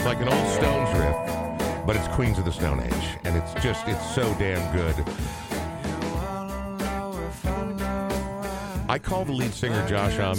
[0.00, 3.18] It's like an old Stones riff, but it's Queens of the Stone Age.
[3.24, 4.94] And it's just, it's so damn good.
[8.88, 10.38] I call the lead singer Josh Homme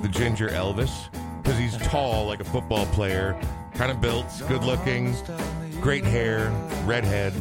[0.00, 3.38] the ginger Elvis because he's tall like a football player,
[3.74, 5.14] kind of built, good looking,
[5.82, 6.50] great hair,
[6.86, 7.34] redhead,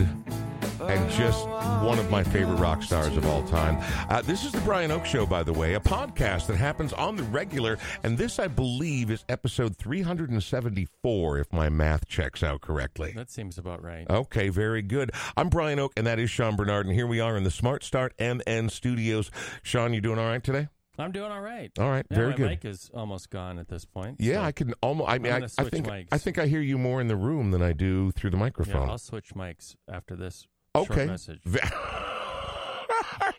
[0.81, 1.47] and just
[1.83, 3.77] one of my favorite rock stars of all time.
[4.09, 7.15] Uh, this is the Brian Oake Show, by the way, a podcast that happens on
[7.15, 13.13] the regular, and this, I believe, is episode 374, if my math checks out correctly.
[13.15, 14.05] That seems about right.
[14.09, 15.11] Okay, very good.
[15.37, 17.83] I'm Brian Oake, and that is Sean Bernard, and here we are in the Smart
[17.83, 19.31] Start MN studios.
[19.63, 20.67] Sean, you doing all right today?
[20.97, 21.71] I'm doing all right.
[21.77, 22.49] All right, Yeah, very my good.
[22.51, 24.17] mic is almost gone at this point.
[24.19, 25.09] Yeah, so- I can almost.
[25.09, 26.07] I mean, I, I think mics.
[26.11, 28.43] I think I hear you more in the room than I do through the Yeah,
[28.43, 28.89] microphone.
[28.89, 30.95] I'll switch mics after this okay.
[30.95, 31.39] short message.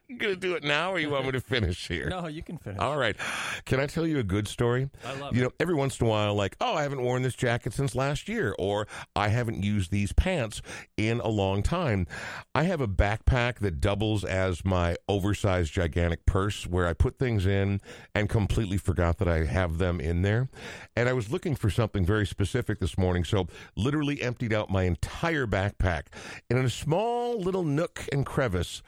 [0.08, 2.08] You gonna do it now, or you want me to finish here?
[2.08, 2.78] No, you can finish.
[2.78, 3.16] All right.
[3.64, 4.88] Can I tell you a good story?
[5.04, 5.44] I love You it.
[5.46, 8.28] know, every once in a while, like, oh, I haven't worn this jacket since last
[8.28, 10.62] year, or I haven't used these pants
[10.96, 12.06] in a long time.
[12.54, 17.44] I have a backpack that doubles as my oversized, gigantic purse where I put things
[17.44, 17.80] in
[18.14, 20.48] and completely forgot that I have them in there.
[20.94, 24.84] And I was looking for something very specific this morning, so literally emptied out my
[24.84, 26.02] entire backpack.
[26.48, 28.82] And in a small little nook and crevice,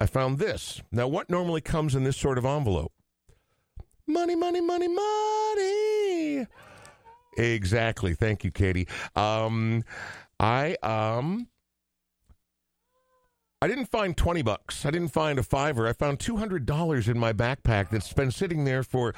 [0.00, 0.80] I found this.
[0.90, 2.92] Now, what normally comes in this sort of envelope?
[4.06, 6.46] Money, money, money, money.
[7.36, 8.14] Exactly.
[8.14, 8.88] Thank you, Katy.
[9.14, 9.84] Um,
[10.40, 11.48] I um,
[13.62, 14.84] I didn't find twenty bucks.
[14.84, 15.86] I didn't find a fiver.
[15.86, 19.14] I found two hundred dollars in my backpack that's been sitting there for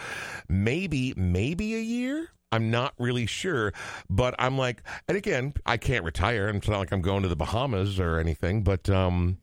[0.49, 2.29] maybe maybe a year.
[2.51, 3.73] I'm not really sure,
[4.11, 6.49] but I'm like, and again, I can't retire.
[6.49, 9.39] It's not like I'm going to the Bahamas or anything, but um,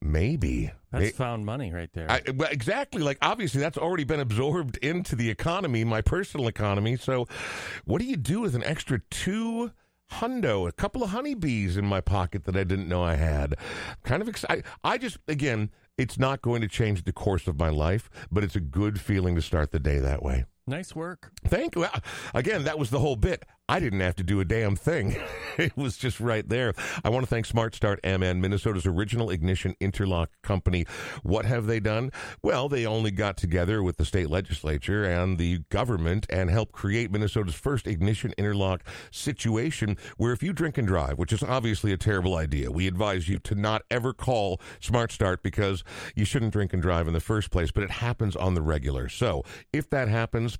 [0.00, 0.70] maybe.
[0.90, 2.10] That's May- found money right there.
[2.10, 3.02] I, well, exactly.
[3.02, 6.96] Like, obviously, that's already been absorbed into the economy, my personal economy.
[6.96, 7.26] So,
[7.84, 9.72] what do you do with an extra two
[10.12, 13.54] hundo, a couple of honeybees in my pocket that I didn't know I had?
[14.04, 14.64] Kind of excited.
[14.82, 18.56] I just, again, it's not going to change the course of my life, but it's
[18.56, 20.44] a good feeling to start the day that way.
[20.66, 21.32] nice work.
[21.46, 21.86] Thank you.
[22.34, 23.44] Again, that was the whole bit.
[23.68, 25.14] I didn't have to do a damn thing.
[25.58, 26.72] it was just right there.
[27.04, 30.86] I want to thank Smart Start MN, Minnesota's original ignition interlock company.
[31.22, 32.10] What have they done?
[32.42, 37.10] Well, they only got together with the state legislature and the government and helped create
[37.12, 41.98] Minnesota's first ignition interlock situation where if you drink and drive, which is obviously a
[41.98, 45.84] terrible idea, we advise you to not ever call Smart Start because
[46.16, 49.10] you shouldn't drink and drive in the first place, but it happens on the regular.
[49.10, 50.56] So if that happens,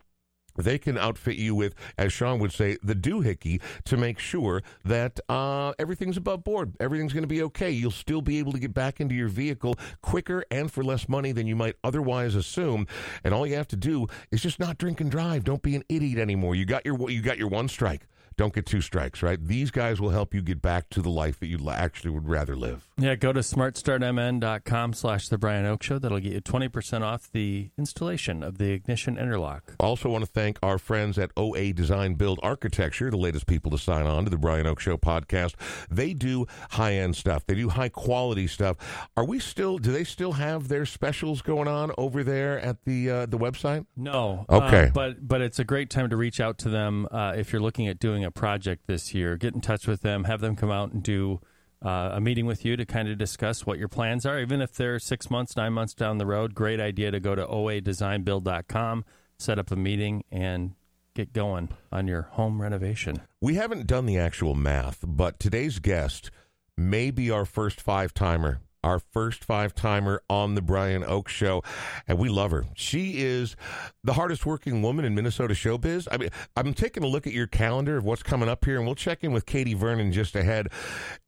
[0.59, 5.21] they can outfit you with, as Sean would say, the doohickey to make sure that
[5.29, 6.75] uh, everything's above board.
[6.81, 7.71] Everything's going to be okay.
[7.71, 11.33] You'll still be able to get back into your vehicle quicker and for less money
[11.33, 12.87] than you might otherwise assume.
[13.25, 15.45] And all you have to do is just not drink and drive.
[15.45, 16.55] Don't be an idiot anymore.
[16.55, 18.07] You got your you got your one strike.
[18.39, 19.45] Don't get two strikes, right?
[19.45, 22.55] These guys will help you get back to the life that you actually would rather
[22.55, 22.89] live.
[22.97, 25.99] Yeah, go to smartstartmn.com slash the Brian Oake Show.
[25.99, 29.75] That'll get you 20% off the installation of the ignition interlock.
[29.81, 33.79] Also, want to thank our friends at OA Design Build Architecture, the latest people to
[33.79, 35.55] sign on to the Brian Oake Show podcast.
[35.91, 37.45] They do high end stuff.
[37.45, 39.09] They do high quality stuff.
[39.17, 39.79] Are we still?
[39.79, 43.85] Do they still have their specials going on over there at the uh, the website?
[43.97, 44.47] No.
[44.49, 44.87] Okay.
[44.87, 47.63] uh, but but it's a great time to reach out to them uh, if you're
[47.63, 49.37] looking at doing a project this year.
[49.37, 50.25] Get in touch with them.
[50.25, 51.41] Have them come out and do
[51.85, 54.41] uh, a meeting with you to kind of discuss what your plans are.
[54.41, 57.47] Even if they're six months, nine months down the road, great idea to go to
[57.47, 59.05] oadesignbuild.com,
[59.39, 60.75] set up a meeting, and
[61.15, 63.21] get going on your home renovation.
[63.41, 66.31] We haven't done the actual math, but today's guest
[66.77, 68.61] may be our first five timer.
[68.85, 71.65] Our first five timer on the Brian Oake Show,
[72.07, 72.65] and we love her.
[72.75, 73.57] She is
[74.05, 76.07] the hardest working woman in Minnesota showbiz.
[76.13, 78.87] I mean, I'm taking a look at your calendar of what's coming up here, and
[78.87, 80.69] we'll check in with Katy Vernon just ahead.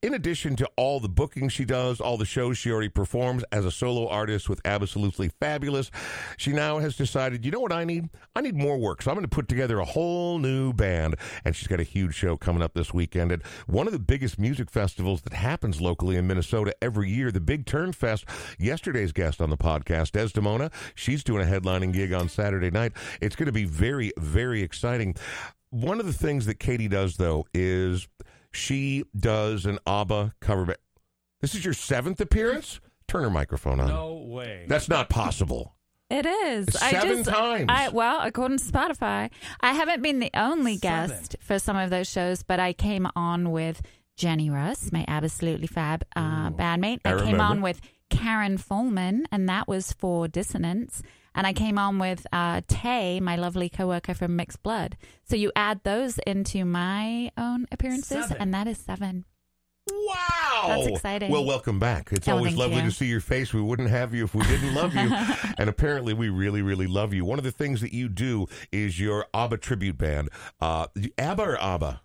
[0.01, 3.65] In addition to all the booking she does, all the shows she already performs as
[3.65, 5.91] a solo artist with Absolutely Fabulous,
[6.37, 8.09] she now has decided, you know what I need?
[8.33, 9.01] I need more work.
[9.01, 11.15] So I'm going to put together a whole new band.
[11.43, 14.39] And she's got a huge show coming up this weekend at one of the biggest
[14.39, 18.25] music festivals that happens locally in Minnesota every year, the Big Turn Fest.
[18.57, 22.93] Yesterday's guest on the podcast, Desdemona, she's doing a headlining gig on Saturday night.
[23.21, 25.15] It's going to be very, very exciting.
[25.69, 28.07] One of the things that Katy does, though, is
[28.51, 30.77] she does an ABBA cover band.
[31.39, 32.79] This is your seventh appearance?
[33.07, 33.87] Turn her microphone on.
[33.87, 34.65] No way.
[34.67, 35.75] That's not possible.
[36.09, 36.75] It is.
[36.75, 37.67] I Seven just, times.
[37.69, 41.09] I, well, according to Spotify, I haven't been the only Seven.
[41.09, 43.81] guest for some of those shows, but I came on with
[44.21, 46.99] Jenny Russ, my absolutely fab uh, bandmate.
[47.03, 47.43] I I, came remember.
[47.43, 47.81] on with
[48.11, 51.01] Karen Folman, and that was for Dissonance.
[51.33, 54.95] And I came on with uh, Tay, my lovely coworker from Mixed Blood.
[55.23, 58.37] So you add those into my own appearances, Seven.
[58.39, 59.25] and that is seven.
[59.91, 60.65] Wow.
[60.67, 61.31] That's exciting.
[61.31, 62.09] Well, welcome back.
[62.11, 62.83] It's Oh, always lovely you.
[62.83, 63.55] to see your face.
[63.55, 65.09] We wouldn't have you if we didn't love you.
[65.57, 67.25] and apparently, we really, really love you.
[67.25, 70.29] One of the things that you do is your ABBA tribute band.
[70.59, 70.85] Uh,
[71.17, 72.01] ABBA or ABBA?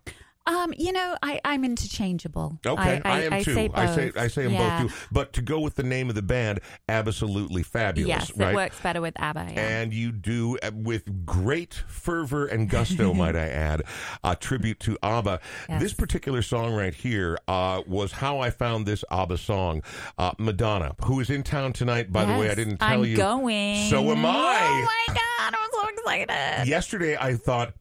[0.46, 2.58] Um, you know, I, I'm interchangeable.
[2.64, 3.54] Okay, I, I, am too.
[3.54, 4.12] Say I say.
[4.16, 4.82] I say them yeah.
[4.82, 4.98] both too.
[5.10, 8.08] But to go with the name of the band, absolutely fabulous.
[8.08, 8.52] Yes, right?
[8.52, 9.48] it works better with ABBA.
[9.52, 9.60] Yeah.
[9.60, 13.82] And you do uh, with great fervor and gusto, might I add,
[14.22, 15.40] a tribute to ABBA.
[15.68, 15.82] Yes.
[15.82, 19.82] This particular song right here uh, was how I found this ABBA song.
[20.16, 23.16] Uh, Madonna, who is in town tonight, by the way, I didn't tell I'm you.
[23.16, 23.90] going.
[23.90, 24.58] So am I.
[24.60, 26.68] Oh my god, I'm so excited.
[26.68, 27.74] Yesterday, I thought.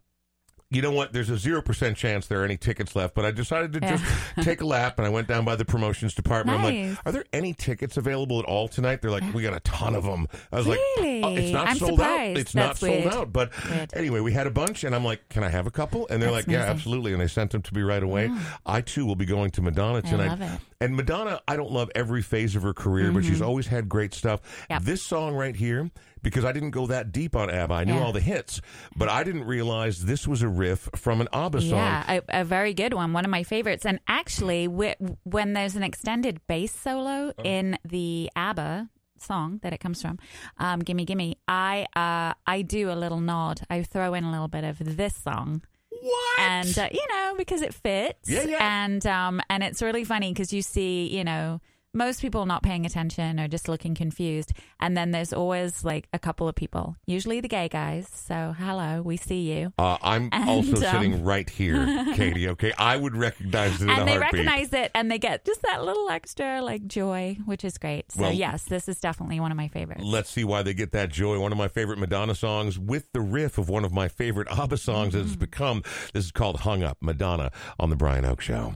[0.71, 1.13] You know what?
[1.13, 4.03] There's a zero percent chance there are any tickets left, but I decided to just
[4.41, 6.57] take a lap and I went down by the promotions department.
[6.59, 9.59] I'm like, "Are there any tickets available at all tonight?" They're like, "We got a
[9.59, 11.21] ton of them." I was Really?
[11.21, 12.19] like, oh, "It's not I'm sold out.
[12.19, 13.13] It's That's not sold weird.
[13.13, 13.94] out." But Weird.
[13.94, 16.31] anyway, we had a bunch, and I'm like, "Can I have a couple?" And they're
[16.31, 18.31] That's like, "Yeah, absolutely." And they sent them to me right away.
[18.65, 20.59] I too will be going to Madonna tonight.
[20.81, 24.13] And Madonna, I don't love every phase of her career, but she's always had great
[24.15, 24.41] stuff.
[24.41, 24.73] Mm-hmm.
[24.73, 24.81] Yep.
[24.81, 25.89] This song right here,
[26.25, 28.04] because I didn't go that deep on ABBA, I knew Yeah.
[28.04, 28.60] all the hits,
[28.98, 31.69] but I didn't realize this was a riff from an ABBA song.
[31.77, 33.13] Yeah, a, a very good one.
[33.13, 33.86] One of my favorites.
[33.86, 37.44] And actually, when there's an extended bass solo Oh.
[37.44, 38.89] in the ABBA
[39.19, 40.18] song that it comes from,
[40.57, 43.62] um, "Gimme Gimme," I uh, I do a little nod.
[43.69, 45.62] I throw in a little bit of this song.
[46.01, 46.39] What?
[46.39, 48.83] and uh, you know because it fits Yeah, yeah.
[48.83, 51.62] and um and it's really funny because you see you know
[51.95, 56.19] most people not paying attention or just looking confused and then there's always like a
[56.19, 60.50] couple of people usually the gay guys so hello we see you uh, I'm And,
[60.50, 62.50] also um, sitting right here, Katy.
[62.50, 64.45] Okay, I would recognize it and they heartbeat.
[64.45, 68.21] recognize it and they get just that little extra like joy which is great so
[68.24, 71.09] Well- yes this is definitely one of my favorites Let's see why they get that
[71.09, 71.39] joy.
[71.39, 74.77] One of my favorite Madonna songs with the riff of one of my favorite ABBA
[74.77, 75.27] songs that Mm-hmm.
[75.27, 75.81] has become.
[76.13, 78.75] This is called Hung Up, Madonna on The Brian Oake Show.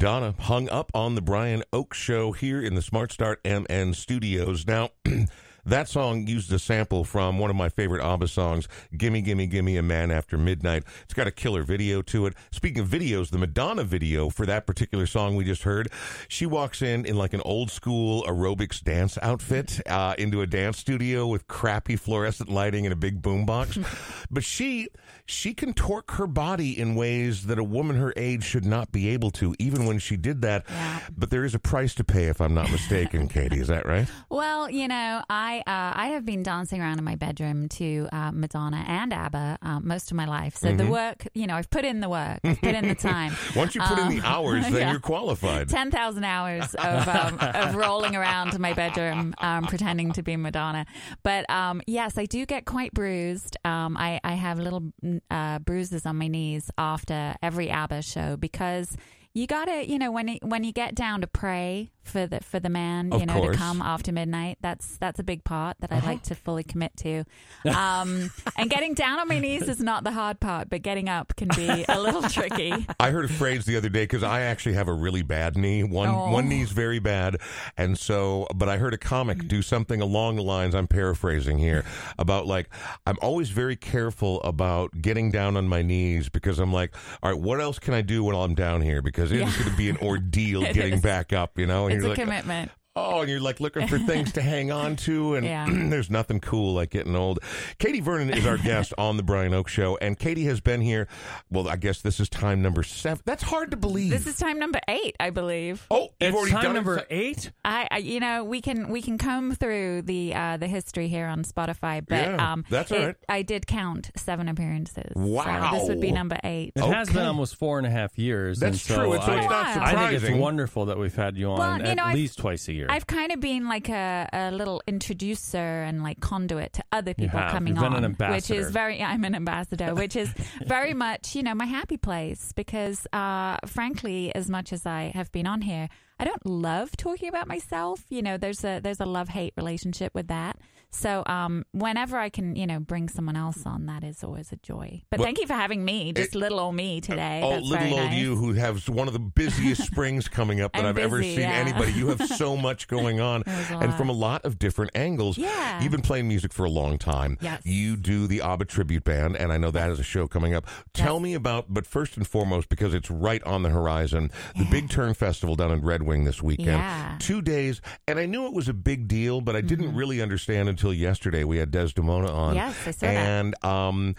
[0.00, 4.64] Madonna hung up on the Brian Oake Show here in the Smart Start MN studios.
[4.64, 4.90] Now,
[5.66, 9.76] that song used a sample from one of my favorite ABBA songs, Gimme, Gimme, Gimme
[9.76, 10.84] a Man After Midnight.
[11.02, 12.34] It's got a killer video to it.
[12.52, 15.90] Speaking of videos, the Madonna video for that particular song we just heard,
[16.28, 20.78] she walks in in like an old school aerobics dance outfit uh, into a dance
[20.78, 23.84] studio with crappy fluorescent lighting and a big boombox.
[24.30, 24.86] but she
[25.30, 29.10] she can torque her body in ways that a woman her age should not be
[29.10, 30.64] able to, even when she did that.
[30.68, 31.00] Yeah.
[31.16, 33.60] But there is a price to pay, if I'm not mistaken, Katy.
[33.60, 34.08] Is that right?
[34.30, 38.32] Well, you know, I uh, I have been dancing around in my bedroom to uh,
[38.32, 40.56] Madonna and ABBA uh, most of my life.
[40.56, 43.36] So the work, you know, I've put in the work, I've put in the time.
[43.54, 44.90] Once you put in the Um, hours, then yeah.
[44.92, 45.68] you're qualified.
[45.68, 50.86] 10,000 hours of, um, of rolling around in my bedroom um, pretending to be Madonna.
[51.22, 53.56] But um, yes, I do get quite bruised.
[53.64, 54.92] Um, I, I have little
[55.30, 58.96] uh, bruises on my knees after every ABBA show because
[59.38, 62.58] you gotta, you know, when it, when you get down to pray for the for
[62.58, 63.56] the man, Of you know, course.
[63.56, 64.56] to come after midnight.
[64.62, 67.24] That's that's a big part that I'd like to fully commit to.
[67.68, 71.36] Um, and getting down on my knees is not the hard part, but getting up
[71.36, 72.72] can be a little tricky.
[72.98, 75.82] I heard a phrase the other day because I actually have a really bad knee.
[75.84, 76.30] One Oh.
[76.32, 77.36] one knee's very bad,
[77.76, 78.46] and so.
[78.54, 80.74] But I heard a comic do something along the lines.
[80.74, 81.84] I'm paraphrasing here
[82.18, 82.68] about like
[83.06, 87.38] I'm always very careful about getting down on my knees because I'm like, all right,
[87.40, 89.02] what else can I do when I'm down here?
[89.02, 89.58] Because it's Yeah.
[89.58, 91.00] going to be an ordeal getting is.
[91.00, 91.58] back up.
[91.58, 92.70] You know, and It's a like, commitment.
[92.98, 95.66] Oh, and you're like looking for things to hang on to, and Yeah.
[95.70, 97.38] there's nothing cool like getting old.
[97.78, 101.08] Katy Vernon is our guest on the Brian Oake Show, and Katy has been here.
[101.50, 103.22] Well, I guess this is time number seven.
[103.24, 104.10] That's hard to believe.
[104.10, 105.86] This is time number eight, I believe.
[105.90, 107.06] oh, you've It's already time done number it.
[107.10, 107.50] eight.
[107.64, 111.26] I, I, you know, we can we can comb through the uh, the history here
[111.26, 113.16] on Spotify, but Yeah, um, that's all it- right.
[113.28, 115.12] I did count seven appearances.
[115.14, 115.70] Wow.
[115.72, 116.72] so this would be number eight.
[116.76, 118.58] It has been almost four and a half years.
[118.60, 119.12] That's and so true.
[119.14, 119.82] It's, I, it's not Wow.
[119.84, 122.38] I think it's wonderful that we've had you on Well, you at know, I've- least
[122.38, 122.86] twice a year.
[122.88, 127.38] I've kind of been like a, a little introducer and like conduit to other people
[127.50, 128.04] coming You've been on,
[128.34, 129.02] which is very.
[129.02, 130.28] I'm an ambassador, which is
[130.64, 135.30] very much you know my happy place because, uh, frankly, as much as I have
[135.32, 138.04] been on here, I don't love talking about myself.
[138.08, 140.56] You know, there's a there's a love hate relationship with that.
[140.90, 144.56] So, um, whenever I can, you know, bring someone else on, that is always a
[144.56, 145.02] joy.
[145.10, 147.40] But Well, thank you for having me, just little old me today.
[147.44, 148.18] Oh, That's little old nice.
[148.18, 151.50] you who has one of the busiest springs coming up that I've ever seen yeah.
[151.50, 151.92] anybody.
[151.92, 155.36] You have so much going on, and from a lot of different angles.
[155.36, 155.82] Yeah.
[155.82, 157.36] You've been playing music for a long time.
[157.42, 157.66] Yes.
[157.66, 160.66] You do the ABBA tribute band, and I know that is a show coming up.
[160.94, 161.22] Tell Yes.
[161.22, 165.12] me about, but first and foremost, because it's right on the horizon, the Big Turn
[165.12, 166.68] Festival down in Red Wing this weekend.
[166.68, 167.16] Yeah.
[167.18, 170.68] Two days, and I knew it was a big deal, but I didn't really understand
[170.78, 171.42] until yesterday.
[171.44, 172.54] We had Desdemona on.
[172.54, 173.14] Yes, I saw that.
[173.16, 174.14] and um,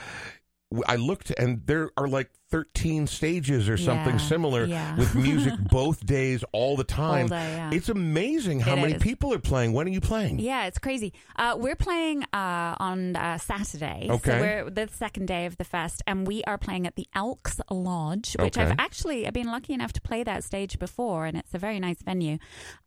[0.87, 4.95] I looked, and there are like 13 stages or something Yeah, similar yeah.
[4.97, 7.27] with music both days, all the time.
[7.27, 7.69] day, yeah.
[7.73, 9.01] It's amazing how It many is.
[9.03, 9.73] people are playing.
[9.73, 10.39] When are you playing?
[10.39, 11.13] Yeah, it's crazy.
[11.35, 14.07] Uh, we're playing uh, on uh, Saturday.
[14.09, 14.31] Okay.
[14.31, 17.59] So we're the second day of the fest, and we are playing at the Elks
[17.69, 18.69] Lodge, which Okay.
[18.71, 21.79] I've actually I've been lucky enough to play that stage before, and it's a very
[21.79, 22.37] nice venue.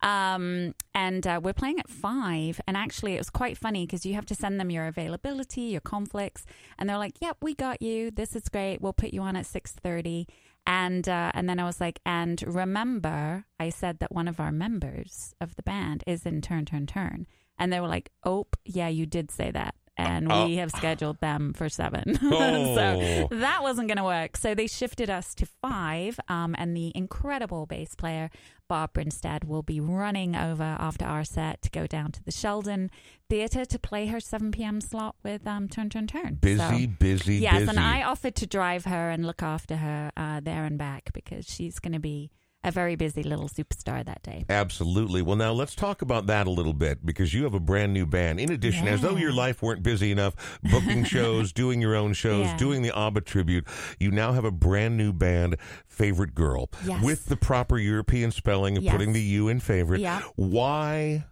[0.02, 4.14] Um, and uh, we're playing at five, and actually it was quite funny because you
[4.14, 6.45] have to send them your availability, your conflicts,
[6.78, 8.11] and they're like, "Yep, we got you.
[8.11, 8.81] This is great.
[8.81, 10.27] We'll put you on at six thirty.
[10.65, 14.53] And uh, and then I was like, and remember, I said that one of our
[14.53, 17.27] members of the band is in Turn Turn Turn,
[17.59, 21.19] and they were like, oh, yeah, you did say that, and Uh, we have scheduled
[21.21, 22.75] them for seven, Oh.
[22.75, 24.37] so that wasn't going to work.
[24.37, 28.31] So they shifted us to five, um, and the incredible bass player
[28.69, 32.91] Bob Brinstead will be running over after our set to go down to the Sheldon
[33.29, 34.81] Theatre to play her seven p.m.
[34.81, 36.35] slot with um, Turn Turn Turn.
[36.37, 37.69] Busy, So- busy, Yes, busy.
[37.69, 41.45] and I offered to drive her and look after her uh, there and back because
[41.47, 42.31] she's going to be
[42.64, 44.44] a very busy little superstar that day.
[44.48, 45.22] Absolutely.
[45.22, 48.07] Well, now let's talk about that a little bit because you have a brand new
[48.07, 48.38] band.
[48.40, 50.35] In addition, as though your life weren't busy enough,
[50.70, 52.57] booking shows, doing your own shows, Yeah.
[52.57, 53.66] doing the ABBA tribute,
[53.98, 57.03] you now have a brand new band, Favourite Girl, Yes.
[57.03, 58.92] with the proper European spelling of Yes.
[58.92, 60.01] putting the U in favorite.
[60.01, 60.22] Yeah.
[60.37, 61.25] Why?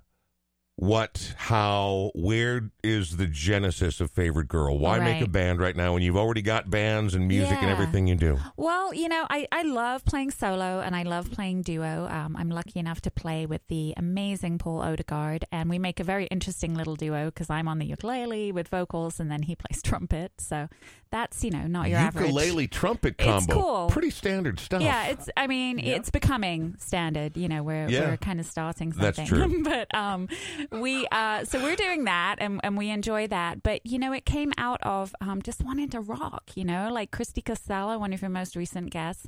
[0.81, 4.79] What, how, where is the genesis of Favourite Girl?
[4.79, 8.07] Why make a band right now when you've already got bands and music and everything
[8.07, 8.39] you do?
[8.57, 12.09] Well, you know, I, I love playing solo and I love playing duo.
[12.11, 16.05] Um, I'm lucky enough to play with the amazing Paul Odegaard, and we make a
[16.05, 19.83] very interesting little duo because I'm on the ukulele with vocals and then he plays
[19.83, 20.33] trumpet.
[20.39, 20.71] So
[21.13, 22.25] that's, you know, not your average.
[22.29, 23.53] Ukulele trumpet It's combo.
[23.53, 23.91] cool.
[23.91, 24.81] Pretty standard stuff.
[24.81, 25.29] Yeah, it's.
[25.37, 27.37] I mean, it's becoming standard.
[27.37, 28.09] You know, we're Yeah.
[28.09, 29.13] we're kind of starting something.
[29.13, 29.63] That's true.
[29.65, 30.29] but um,
[30.73, 33.63] we uh, so we're doing that, and and we enjoy that.
[33.63, 36.51] But you know, it came out of um, just wanting to rock.
[36.55, 39.27] You know, like Christy Casella, one of your most recent guests.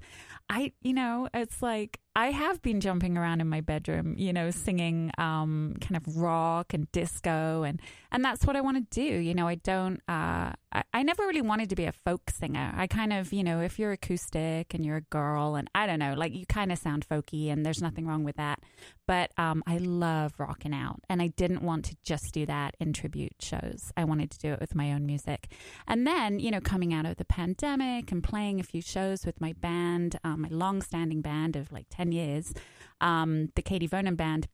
[0.48, 4.50] I, you know, it's like I have been jumping around in my bedroom, you know,
[4.50, 9.18] singing um, kind of rock and disco, and and that's what I want to do.
[9.18, 10.00] You know, I don't.
[10.06, 12.74] Uh, I, I never really wanted to be a folk singer.
[12.76, 15.98] I kind of, you know, if you're acoustic and you're a girl, and I don't
[15.98, 18.60] know, like you kind of sound folky, and there's nothing wrong with that.
[19.06, 22.92] But um, I love rocking out, and I didn't want to just do that in
[22.92, 23.90] tribute shows.
[23.96, 25.48] I wanted to do it with my own music,
[25.88, 29.40] and then you know, coming out of the pandemic and playing a few shows with
[29.40, 32.52] my band, um, my long-standing band of like ten years,
[33.00, 34.48] um, the Katy Vernon band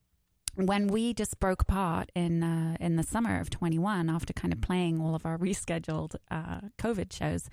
[0.54, 4.60] when we just broke apart in uh, in the summer of 21 after kind of
[4.60, 7.48] playing all of our rescheduled uh, covid shows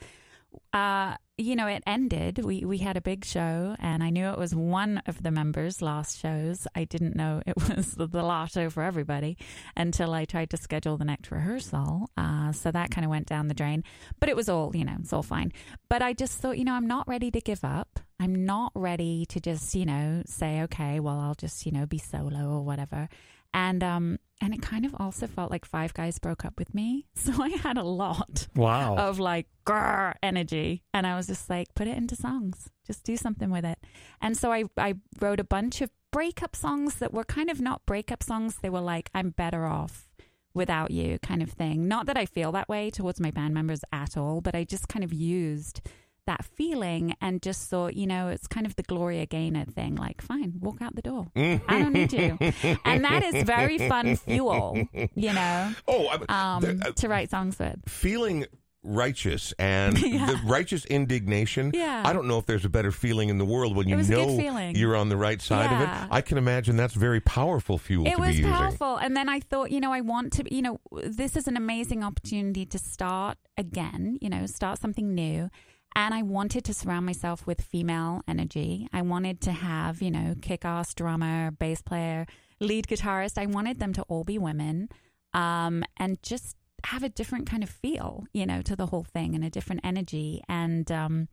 [0.73, 2.43] uh, you know it ended.
[2.43, 5.81] We we had a big show and i knew it was one of the members
[5.81, 6.67] last shows.
[6.75, 9.37] I didn't know it was the, last show for everybody
[9.75, 12.09] until i tried to schedule the next rehearsal.
[12.17, 13.83] Uh, so that kind of went down the drain.
[14.19, 15.51] But it was all you know it's all fine.
[15.89, 17.99] But i just thought you know i'm not ready to give up.
[18.17, 21.97] I'm not ready to just, you know, say, okay, well, I'll just, you know, be
[21.97, 23.09] solo or whatever.
[23.55, 27.07] And um and it kind of also felt like Five Guys broke up with me.
[27.15, 28.97] So I had a lot Wow.
[28.97, 30.83] of like grr energy.
[30.93, 32.69] And I was just like, put it into songs.
[32.85, 33.79] Just do something with it.
[34.21, 37.85] And so I, I wrote a bunch of breakup songs that were kind of not
[37.85, 38.57] breakup songs.
[38.61, 40.09] They were like, I'm better off
[40.53, 41.87] without you kind of thing.
[41.87, 44.87] Not that I feel that way towards my band members at all, but I just
[44.89, 45.81] kind of used
[46.25, 49.95] that feeling and just thought, you know, it's kind of the Gloria Gaynor thing.
[49.95, 51.27] Like, fine, walk out the door.
[51.35, 52.37] I don't need you.
[52.83, 57.57] And that is very fun fuel, you know, Oh, I, um, uh, to write songs
[57.59, 57.75] with.
[57.87, 58.45] feeling
[58.87, 60.27] righteous and Yeah.
[60.27, 61.71] the righteous indignation.
[61.73, 62.03] Yeah.
[62.05, 64.09] I don't know if there's a better feeling in the world when you It was
[64.11, 65.89] a good know you're on the right side of it.
[66.11, 68.97] I can imagine that's very powerful fuel It to was powerful.
[68.97, 72.03] And then I thought, you know, I want to, you know, this is an amazing
[72.03, 75.49] opportunity to start again, you know, start something new.
[75.95, 78.87] And I wanted to surround myself with female energy.
[78.91, 82.25] I wanted to have, you know, kick ass drummer, bass player,
[82.59, 83.37] lead guitarist.
[83.37, 84.89] I wanted them to all be women
[85.33, 89.35] um, and just have a different kind of feel, you know, to the whole thing
[89.35, 90.41] and a different energy.
[90.49, 91.29] And, um,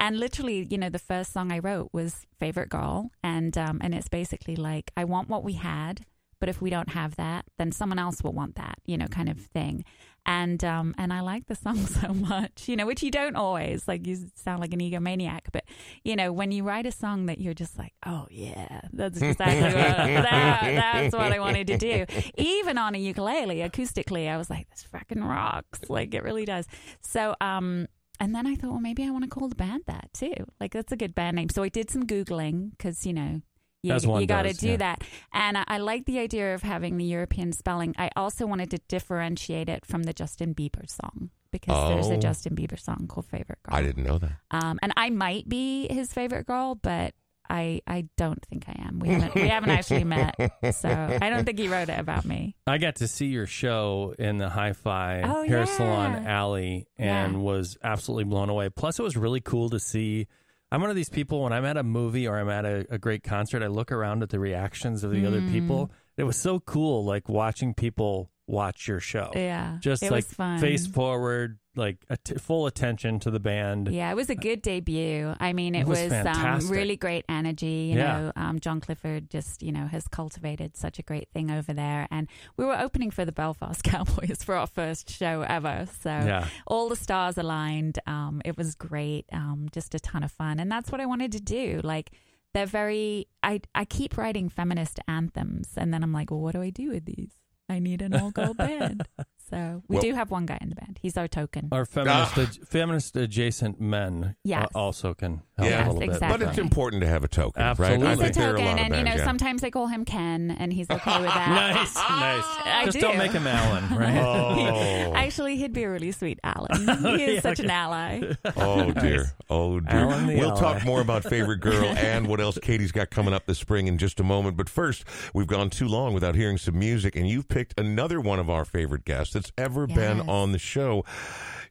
[0.00, 3.94] and literally, you know, the first song I wrote was "Favorite Girl," and um, and
[3.94, 6.06] it's basically like, I want what we had,
[6.40, 9.28] but if we don't have that, then someone else will want that, you know, kind
[9.28, 9.84] of thing.
[10.26, 13.88] And um, and I like the song so much, you know, which you don't always
[13.88, 14.06] like.
[14.06, 15.64] You sound like an egomaniac, but
[16.04, 19.62] you know, when you write a song that you're just like, oh yeah, that's exactly
[19.62, 22.06] what that, that's what I wanted to do.
[22.36, 26.66] Even on a ukulele, acoustically, I was like, this fucking rocks, like it really does.
[27.00, 27.88] So um,
[28.20, 30.34] and then I thought, well, maybe I want to call the band that too.
[30.60, 31.48] Like that's a good band name.
[31.48, 33.40] So I did some googling because you know.
[33.82, 34.76] You, you got to do yeah.
[34.76, 35.02] that.
[35.32, 37.94] And I, I like the idea of having the European spelling.
[37.98, 42.12] I also wanted to differentiate it from the Justin Bieber song because there's Oh.
[42.14, 43.74] a Justin Bieber song called Favorite Girl.
[43.76, 44.32] I didn't know that.
[44.50, 47.14] Um, and I might be his favorite girl, but
[47.48, 49.00] I I don't think I am.
[49.00, 50.36] We haven't we haven't actually met,
[50.72, 50.88] so
[51.20, 52.54] I don't think he wrote it about me.
[52.66, 55.64] I got to see your show in the Hi-Fi Oh, Hair yeah.
[55.64, 57.38] Salon Alley and Yeah.
[57.40, 58.68] was absolutely blown away.
[58.68, 60.28] Plus, it was really cool to see.
[60.72, 62.98] I'm one of these people when I'm at a movie or I'm at a, a
[62.98, 65.50] great concert, I look around at the reactions of the other Mm.
[65.50, 65.90] people.
[66.16, 69.30] It was so cool, like watching people watch your show.
[69.34, 70.58] Yeah, Just it like was fun.
[70.60, 71.98] face forward, like
[72.38, 73.88] full attention to the band.
[73.88, 75.34] Yeah, it was a good debut.
[75.38, 77.90] I mean, it, It was was, um, really great energy.
[77.92, 78.20] You Yeah.
[78.20, 82.08] know, um, John Clifford just you know has cultivated such a great thing over there,
[82.10, 85.86] and we were opening for the Belfast Cowboys for our first show ever.
[86.00, 86.48] So Yeah.
[86.66, 87.98] all the stars aligned.
[88.06, 89.26] Um, it was great.
[89.32, 91.80] Um, just a ton of fun, and that's what I wanted to do.
[91.84, 92.10] Like
[92.52, 93.28] they're very.
[93.44, 96.88] I I keep writing feminist anthems, and then I'm like, well, what do I do
[96.90, 97.30] with these?
[97.70, 99.06] I need an all gold band.
[99.50, 100.98] So we Well- do have one guy in the band.
[101.02, 101.68] He's our token.
[101.72, 102.42] Our feminist, Ah.
[102.42, 104.68] ad- feminist adjacent men Yes.
[104.74, 105.88] uh, also can help Yeah.
[105.88, 106.28] a little Yes, bit.
[106.28, 108.06] But it's important to have a token, Absolutely.
[108.06, 108.10] right?
[108.10, 109.24] He's a think there are a token, lot and you know, yeah.
[109.24, 111.48] sometimes they call him Ken, and he's okay with that.
[111.74, 112.44] nice, nice.
[112.64, 113.06] I Just do.
[113.08, 114.20] not make him Alan, right?
[114.30, 116.70] Oh, Actually, he'd be a really sweet Alan.
[117.16, 118.20] He is yeah, such an ally.
[118.56, 119.98] oh dear, oh dear.
[119.98, 120.60] Alan the We'll ally.
[120.60, 123.98] talk more about favorite girl and what else Katy's got coming up this spring in
[123.98, 124.56] just a moment.
[124.56, 128.38] But first, we've gone too long without hearing some music, and you've picked another one
[128.38, 131.04] of our favorite guests that's ever been on the show.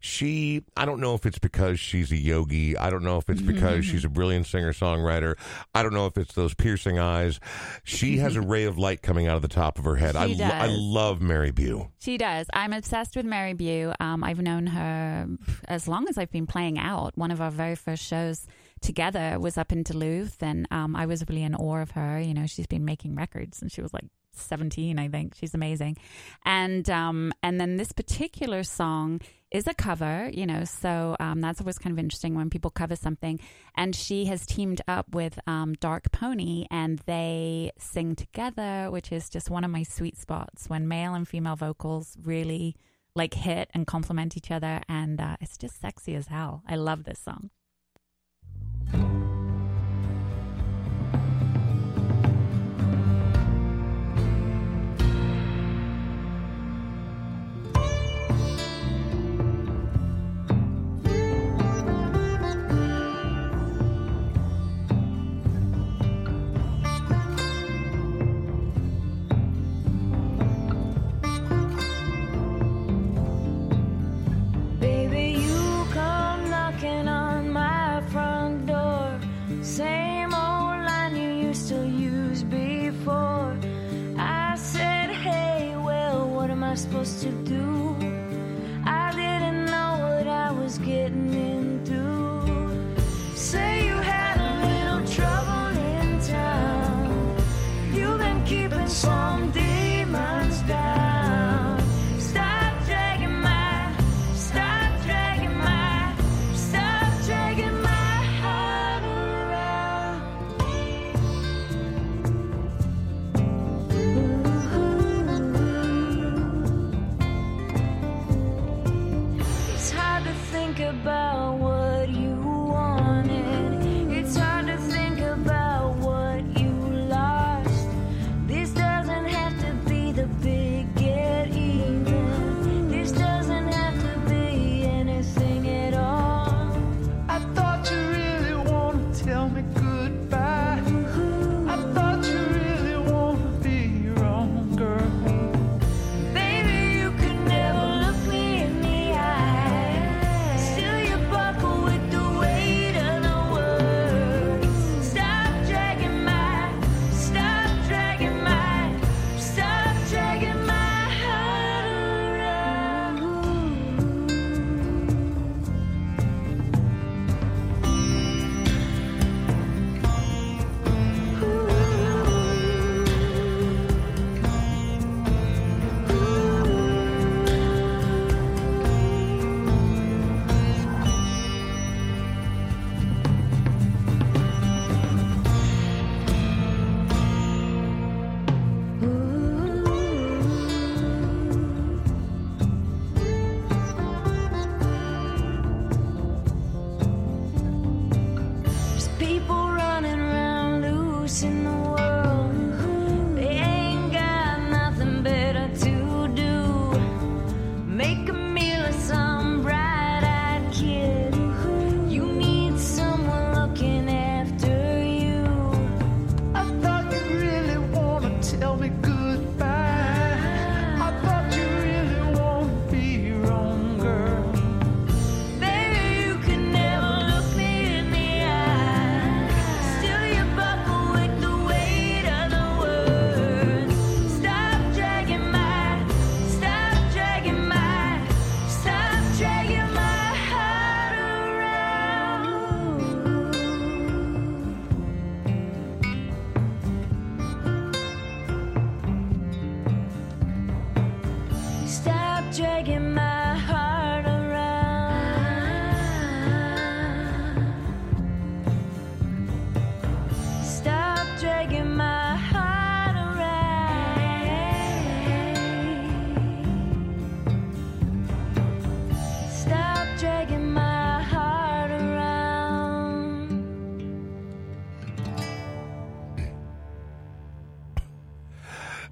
[0.02, 2.78] She, I don't know if it's because she's a yogi.
[2.78, 5.36] I don't know if it's because she's a brilliant singer songwriter.
[5.76, 7.40] I don't know if it's those piercing eyes.
[7.84, 10.16] She has a ray of light coming out of the top of her head.
[10.16, 10.78] I, She I does.
[10.78, 11.90] love Mary Bue.
[12.00, 12.48] She does.
[12.54, 13.92] I'm obsessed with Mary Bue.
[14.00, 15.28] Um, I've known her
[15.68, 17.18] as long as I've been playing out.
[17.18, 18.48] One of our very first shows
[18.82, 22.22] together was up in Duluth, and um, I was really in awe of her.
[22.22, 24.06] You know, she's been making records, and she was like
[24.42, 25.36] seventeen, I think.
[25.36, 25.98] She's amazing,
[26.46, 29.22] and um, and then this particular song
[29.52, 32.96] is a cover, you know, so um, that's always kind of interesting when people cover
[32.96, 33.40] something.
[33.76, 39.28] And she has teamed up with um, Dark Pony, and they sing together, which is
[39.28, 42.76] just one of my sweet spots when male and female vocals really
[43.16, 46.62] like hit and complement each other, and uh, it's just sexy as hell.
[46.68, 47.50] I love this song.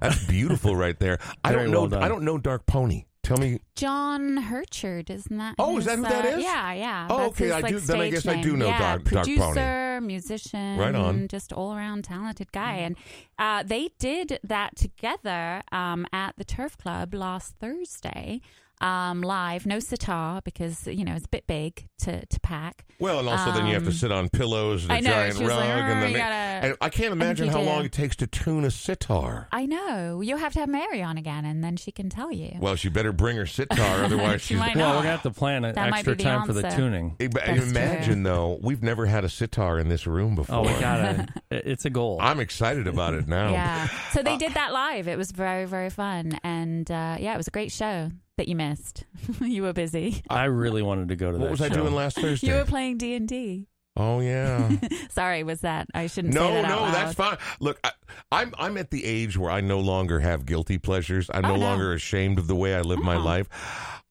[0.00, 1.18] That's beautiful right there.
[1.44, 1.80] I Very don't know.
[1.80, 2.02] well done.
[2.02, 3.04] I don't know Dark Pony.
[3.24, 3.58] Tell me.
[3.74, 5.56] John Herchard, isn't that?
[5.58, 6.42] Oh, is his, that who that uh, is?
[6.44, 7.06] Yeah, yeah.
[7.10, 8.42] Oh, That's okay, his, I like, do- then I stage guess I name.
[8.42, 9.36] do know yeah, Dark- Dark Pony.
[9.38, 11.28] producer, musician, Right on.
[11.28, 12.74] just all around talented guy.
[12.76, 12.96] And
[13.38, 18.40] uh, they did that together um, at the Turf Club last Thursday.
[18.80, 19.66] Um, live.
[19.66, 22.84] No sitar because you know it's a bit big to to pack.
[23.00, 25.10] Well, and also then you have to Um, sit on pillows and a I know,
[25.10, 27.64] giant she rug, like, and "Oh, then you gotta- and I can't imagine how do.
[27.66, 29.46] long it takes to tune a sitar.
[29.52, 32.56] I know you'll have to have Mary on again, and then she can tell you.
[32.58, 34.58] Well, she better bring her sitar, otherwise She she's.
[34.58, 34.96] might Well, not.
[34.96, 37.14] we're gonna have to plan an That extra be the time for the tuning.
[37.20, 40.56] Hey, but That's imagine though, we've never had a sitar in this room before.
[40.56, 41.28] Oh, we gotta.
[41.50, 42.18] it- it's a goal.
[42.20, 43.50] I'm excited about it now.
[43.52, 43.88] Yeah.
[44.12, 45.06] So they did that live.
[45.06, 46.38] It was very, very fun.
[46.42, 49.04] And uh, yeah, it was a great show that you missed.
[49.40, 50.22] you were busy.
[50.30, 51.44] I really wanted to go to What that.
[51.44, 52.46] What was I doing last Thursday?
[52.48, 53.68] You were playing D and D.
[53.96, 54.70] oh yeah.
[55.10, 55.86] Sorry, was that?
[55.94, 57.36] I shouldn't say No, that out no, that's fine.
[57.60, 57.92] Look, I,
[58.32, 61.28] I'm I'm at the age where I no longer have guilty pleasures.
[61.32, 61.60] I'm Oh, no, no.
[61.60, 63.20] longer ashamed of the way I live my Oh.
[63.20, 63.48] life.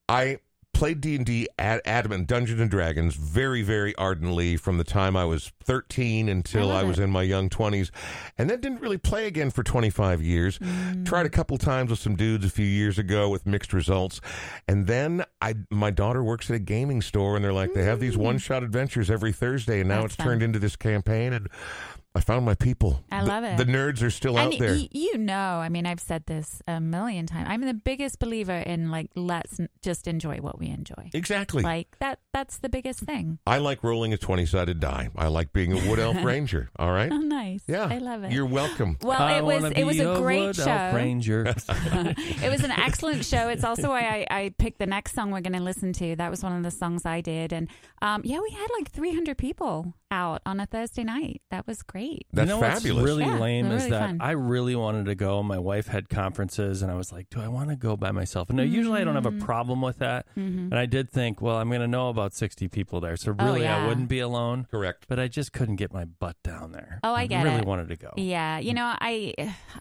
[0.10, 0.38] I
[0.78, 5.52] played D&D at Adamant Dungeons and Dragons very very ardently from the time I was
[5.64, 7.04] 13 until I I, was it.
[7.04, 7.90] in my young 20s
[8.38, 10.60] and then didn't really play again for 25 years.
[10.60, 11.04] Mm.
[11.06, 14.22] Tried a couple times with some dudes a few years ago with mixed results.
[14.68, 18.00] And then I my daughter works at a gaming store and they're like they have
[18.00, 20.02] these one-shot adventures every Thursday and now Mm.
[20.04, 20.28] That's it's fun.
[20.28, 21.48] turned into this campaign and
[22.18, 23.04] I found my people.
[23.12, 23.58] I The- love it.
[23.58, 24.74] The nerds are still and out there.
[24.74, 27.48] y- you know, I mean, I've said this a million times.
[27.50, 31.10] I'm the biggest believer in like, let's n- just enjoy what we enjoy.
[31.14, 31.64] exactly.
[31.64, 32.20] Like that.
[32.34, 33.40] That's the biggest thing.
[33.48, 35.10] I like rolling a 20-sided die.
[35.16, 37.12] I like being a wood elf ranger, all right?
[37.12, 37.64] Oh, nice.
[37.68, 37.88] Yeah.
[37.90, 38.32] I love it.
[38.32, 38.98] You're welcome.
[39.02, 40.66] well, I it was it was be a great wood show.
[40.70, 41.46] elf ranger.
[41.70, 43.50] it was an excellent show.
[43.50, 46.16] It's also why I, I picked the next song we're going to listen to.
[46.16, 47.68] That was one of the songs I did, and
[48.02, 51.42] um, yeah, we had like 300 people out on a Thursday night.
[51.52, 52.07] That was great.
[52.34, 52.96] That's you know fabulous.
[53.02, 54.18] what's really Yeah, lame is really that fun.
[54.22, 55.42] I really wanted to go.
[55.44, 58.50] My wife had conferences, and I was like, "Do I want to go by myself?"
[58.50, 59.42] And now, usually, I don't have Mm-hmm.
[59.42, 60.26] a problem with that.
[60.36, 63.46] And I did think, well, I'm going to know about 60 people there, so Oh,
[63.46, 64.68] really, I wouldn't be alone.
[64.72, 65.06] Correct.
[65.08, 67.00] But I just couldn't get my butt down there.
[67.04, 67.66] Oh, I get really it.
[67.66, 68.12] wanted to go.
[68.18, 69.34] Yeah, you know, I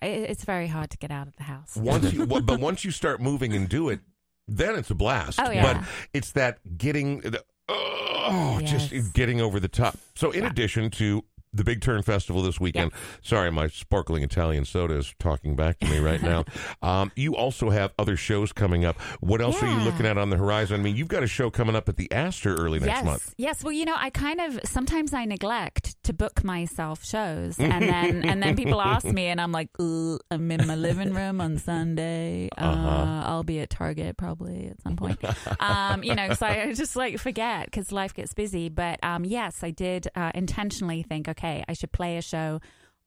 [0.02, 1.76] I- it's very hard to get out of the house.
[1.76, 4.00] Once you, but once you start moving and do it,
[4.48, 5.40] then it's a blast.
[5.40, 5.62] Oh, yeah.
[5.74, 8.88] But it's that getting, the, oh, Yes.
[8.88, 9.96] just getting over the top.
[10.14, 11.24] So, in addition to
[11.56, 12.92] the Big Turn Festival this weekend,
[13.22, 16.44] sorry, my sparkling Italian soda is talking back to me right now.
[16.82, 19.00] um, you also have other shows coming up.
[19.20, 20.80] What else are you looking at on the horizon?
[20.80, 23.34] I mean, you've got a show coming up at the Astor early next yes, month.
[23.36, 23.64] yes.
[23.64, 28.24] Well, you know, I kind of sometimes I neglect to book myself shows, and then
[28.24, 31.58] and then people ask me, and I'm like, "Ugh, I'm in my living room on
[31.58, 32.48] Sunday.
[32.58, 33.22] Uh, Uh-huh.
[33.26, 35.18] I'll be at Target probably at some point.
[35.60, 38.68] um, you know, so I just like forget because life gets busy.
[38.68, 42.60] But um, yes, I did uh, intentionally think, okay, I should play a show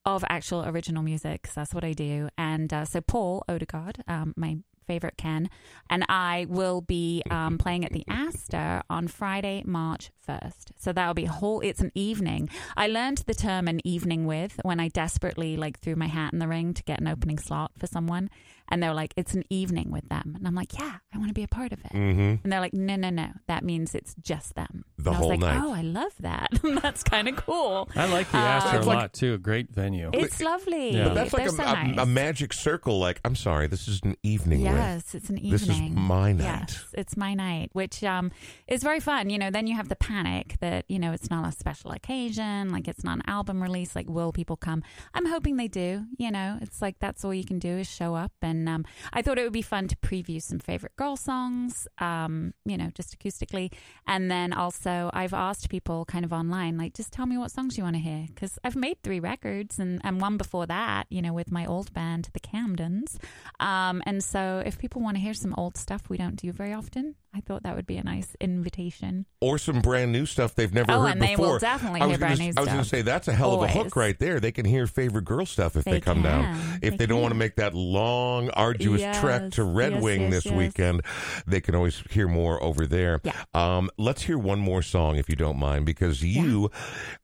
[0.06, 2.30] of actual original music 'cause that's what I do.
[2.38, 5.50] And uh, so Paul Odegaard, um, my favorite Ken,
[5.88, 10.72] and I will be um, playing at the Astor on Friday, March 1st.
[10.80, 12.50] So that'll be a whole, it's an evening.
[12.76, 16.40] I learned the term an evening with when I desperately like threw my hat in
[16.40, 18.32] the ring to get an opening slot for someone.
[18.70, 20.34] And they're like, it's an evening with them.
[20.38, 21.92] And I'm like, yeah, I want to be a part of it.
[21.92, 22.44] Mm-hmm.
[22.44, 23.30] And they're like, no, no, no.
[23.48, 24.86] That means it's just them.
[24.98, 25.62] The and I was whole like, night.
[25.64, 26.50] oh, I love that.
[26.82, 27.90] That's kind of cool.
[27.96, 29.34] I like the Astor a like- lot too.
[29.34, 30.12] A great venue.
[30.14, 30.92] It's lovely.
[30.96, 31.06] Yeah.
[31.06, 31.98] But that's like a, so nice.
[31.98, 33.00] a magic circle.
[33.00, 34.62] Like, I'm sorry, this is an evening.
[34.64, 34.72] with.
[34.72, 35.52] Yes, it's an evening.
[35.52, 36.44] This is my night.
[36.44, 38.32] Yes, it's my night, which um
[38.68, 39.30] is very fun.
[39.30, 42.72] You know, then you have the panic that you know it's not a special occasion,
[42.72, 43.96] like it's not an album release.
[43.96, 44.84] Like, will people come?
[45.14, 46.06] I'm hoping they do.
[46.18, 48.32] You know, it's like that's all you can do is show up.
[48.42, 51.88] And um, I thought it would be fun to preview some Favourite Girl songs.
[52.00, 53.72] Um, you know, just acoustically,
[54.08, 57.78] and then also I've asked people kind of online, like, just tell me what songs
[57.78, 61.22] you want to hear because I've made three records and and one before that, you
[61.22, 63.18] know, with my old band, the Camdens.
[63.60, 66.74] Um, and so if people want to hear some old stuff we don't do very
[66.74, 69.26] often, I thought that would be a nice invitation.
[69.40, 71.48] or some brand new stuff they've never Oh, heard and they before.
[71.54, 73.54] will definitely I was hear brand new I was going to say that's a hell
[73.54, 74.40] of a hook right there.
[74.40, 76.58] They can hear Favourite Girl stuff if they, They come down.
[76.82, 80.22] If They they, don't want to make that long, arduous trek to Red yes, Wing
[80.24, 80.56] yes, this yes.
[80.56, 81.02] weekend,
[81.46, 83.22] they can always hear more over there.
[83.24, 83.34] Yeah.
[83.54, 86.72] Um, let's hear one more song if you don't mind, because you,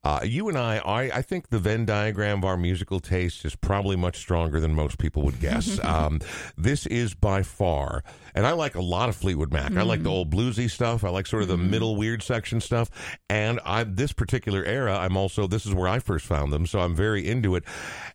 [0.04, 3.56] uh, you and I, I, I think the Venn diagram of our musical taste is
[3.56, 5.80] probably much stronger than most people would guess.
[5.84, 6.22] um,
[6.56, 8.04] this is by far,
[8.36, 9.72] and I like a lot of Fleetwood Mac.
[9.76, 10.04] I like Mm.
[10.04, 10.18] the mm-hmm.
[10.18, 11.04] old bluesy stuff.
[11.04, 11.70] I like sort of the mm-hmm.
[11.70, 12.90] middle weird section stuff.
[13.30, 16.80] And I this particular era, I'm also this is where I first found them, so
[16.80, 17.64] I'm very into it.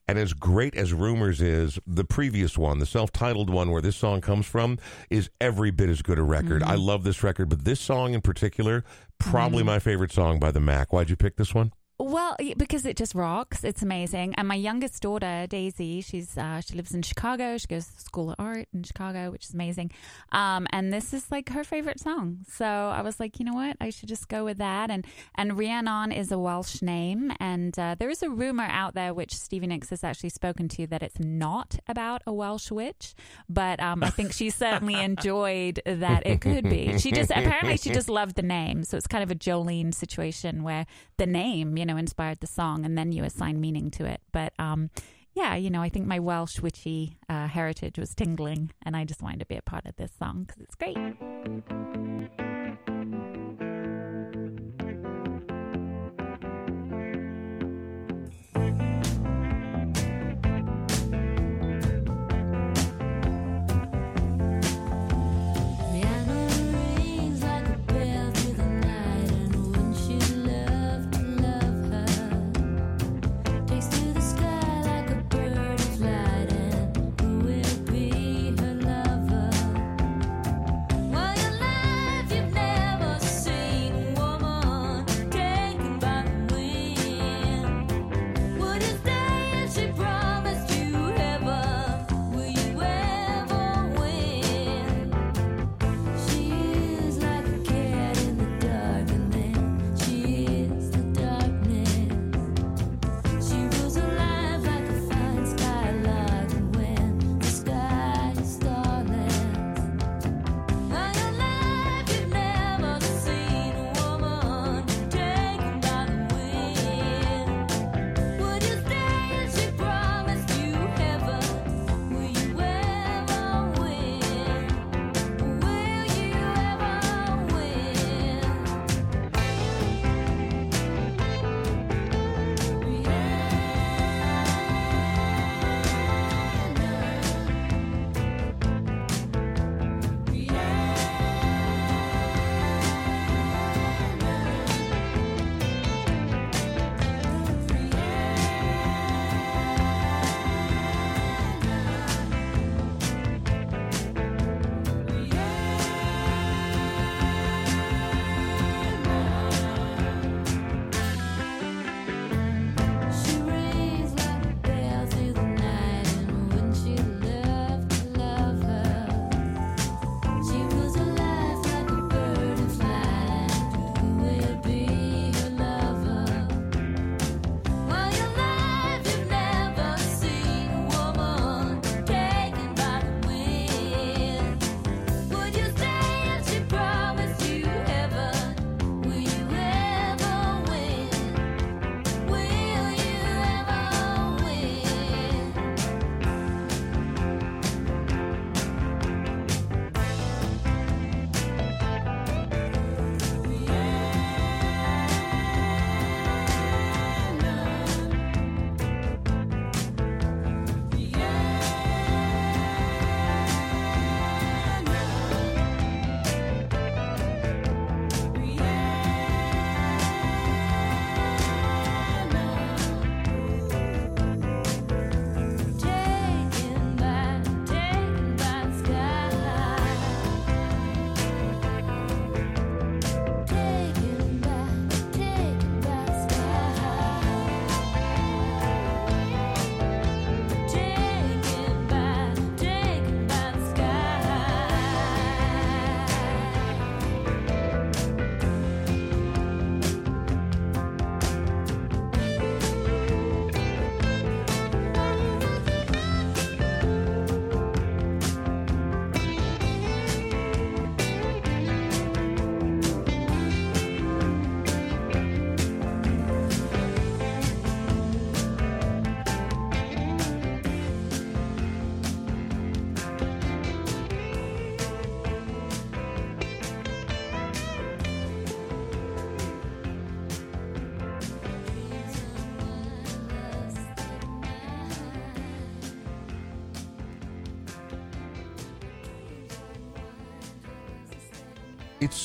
[0.08, 4.20] And as great as Rumours is, the previous one, the self-titled one where this song
[4.20, 6.62] comes from, is every bit as good a record.
[6.62, 6.82] I mm-hmm.
[6.82, 8.84] love this record, but this song in particular,
[9.18, 10.92] probably my favorite song by the Mac.
[10.92, 11.72] Why'd you pick this one?
[12.10, 13.62] Well, because it just rocks.
[13.62, 14.34] It's amazing.
[14.34, 17.56] And my youngest daughter, Daisy, she's uh, she lives in Chicago.
[17.56, 19.92] She goes to the School of Art in Chicago, which is amazing.
[20.32, 22.38] Um, and this is like her favorite song.
[22.52, 23.76] So I was like, you know what?
[23.80, 24.90] I should just go with that.
[24.90, 29.14] And and Rhiannon is a Welsh name, and uh, there is a rumor out there
[29.14, 33.14] which Stevie Nicks has actually spoken to that it's not about a Welsh witch,
[33.48, 36.98] but um, I think she certainly enjoyed that it could be.
[36.98, 40.64] She just apparently she just loved the name, so it's kind of a Jolene situation
[40.64, 44.20] where the name, you know, inspired the song, and then you assign meaning to it.
[44.32, 44.90] But um,
[45.34, 49.22] yeah, you know, I think my Welsh witchy uh, heritage was tingling, and I just
[49.22, 52.39] wanted to be a part of this song because it's great.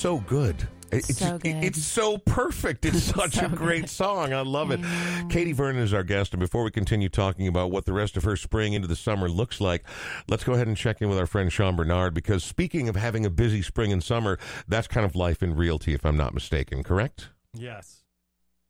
[0.06, 0.68] So good.
[0.92, 1.64] It's So it- good.
[1.64, 2.86] it's so perfect.
[2.86, 3.90] It's such a great good.
[3.90, 4.34] song.
[4.34, 4.80] I love it.
[4.80, 5.30] Mm-hmm.
[5.30, 8.24] Katy Vernon is our guest, and before we continue talking about what the rest of
[8.24, 9.84] her spring into the summer looks like,
[10.28, 12.14] let's go ahead and check in with our friend Sean Bernard.
[12.14, 14.38] Because speaking of having a busy spring and summer,
[14.68, 16.84] that's kind of life in realty, if I'm not mistaken.
[16.84, 17.30] Correct?
[17.56, 18.04] Yes.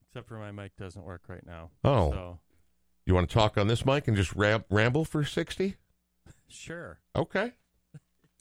[0.07, 1.69] Except for my mic doesn't work right now.
[1.83, 2.11] Oh.
[2.11, 2.39] So,
[3.05, 5.75] You want to talk on this mic and just ram- ramble for 60?
[6.47, 7.01] sure.
[7.13, 7.51] Okay.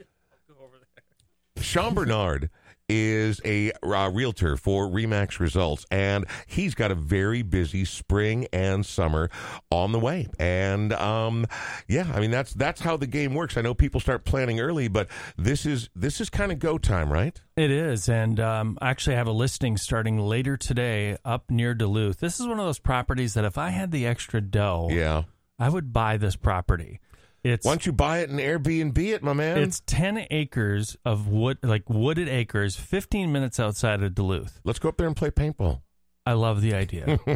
[0.48, 1.64] Go over there.
[1.64, 2.50] Sean Bernard
[2.88, 8.84] is a uh, realtor for Remax Results, and he's got a very busy spring and
[8.84, 9.30] summer
[9.70, 10.28] on the way.
[10.38, 11.46] And um,
[11.88, 13.56] yeah, I mean that's that's how the game works.
[13.56, 17.12] I know people start planning early, but this is this is kind of go time,
[17.12, 17.40] right?
[17.56, 22.18] It is, and um, I actually have a listing starting later today up near Duluth.
[22.18, 25.22] This is one of those properties that if I had the extra dough, Yeah.
[25.58, 26.98] I would buy this property.
[27.44, 29.58] It's Why don't you buy it and Airbnb it, my man?
[29.58, 34.60] it's ten acres of wood, like wooded acres, fifteen minutes outside of Duluth.
[34.64, 35.82] Let's go up there and play paintball.
[36.26, 37.18] I love the idea.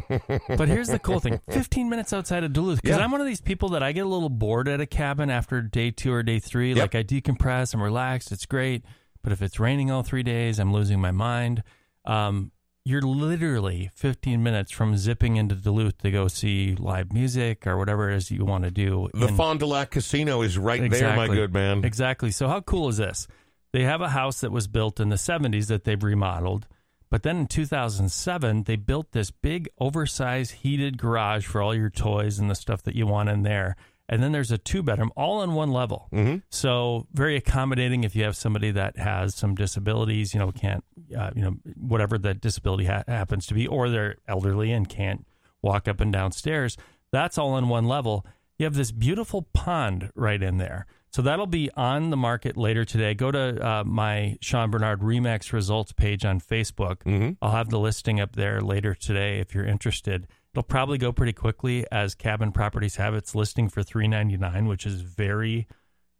[0.49, 2.81] but here's the cool thing 15 minutes outside of Duluth.
[2.81, 3.05] Because Yeah.
[3.05, 5.61] I'm one of these people that I get a little bored at a cabin after
[5.61, 6.71] day two or day three.
[6.73, 6.79] Yep.
[6.79, 8.83] Like I decompress, I'm relaxed, it's great.
[9.23, 11.63] But if it's raining all three days, I'm losing my mind.
[12.07, 12.51] Um,
[12.89, 18.11] you're literally 15 minutes from zipping into Duluth to go see live music or whatever
[18.11, 19.11] it is you want to do.
[19.13, 21.85] The in- Fond du Lac Casino is right there, my good man.
[21.85, 22.31] Exactly.
[22.31, 23.29] So how cool is this?
[23.73, 26.67] They have a house that was built in the 70s that they've remodeled.
[27.11, 32.39] But then in 2007, they built this big oversized heated garage for all your toys
[32.39, 33.77] and the stuff that you want in there.
[34.09, 36.09] And then there's a two bedroom all on one level.
[36.13, 36.43] Mhm.
[36.51, 40.83] So very accommodating if you have somebody that has some disabilities, you know, can't,
[41.17, 45.27] uh, you know, whatever that disability ha- happens to be, or they're elderly and can't
[45.61, 46.77] walk up and down stairs.
[47.13, 48.25] That's all on one level.
[48.59, 50.87] You have this beautiful pond right in there.
[51.11, 53.15] So that'll be on the market later today.
[53.15, 56.99] Go to uh, my Sean Bernard Remax results page on Facebook.
[57.05, 57.37] Mhm.
[57.41, 60.27] I'll have the listing up there later today if you're interested.
[60.59, 64.67] It'll probably go pretty quickly as Cabin Properties have its listing for three ninety nine,
[64.67, 65.69] which is very,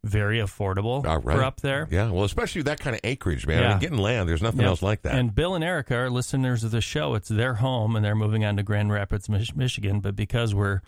[0.05, 1.35] very affordable All right.
[1.35, 1.89] for up there.
[1.91, 3.65] Yeah, well, especially that kind of acreage, man.
[3.65, 4.69] I mean, getting land, there's nothing Yep.
[4.69, 5.15] else like that.
[5.15, 7.15] And Bill and Erica are listeners of the show.
[7.15, 9.99] It's their home, and they're moving on to Grand Rapids, Mich- Michigan.
[9.99, 10.79] But because we're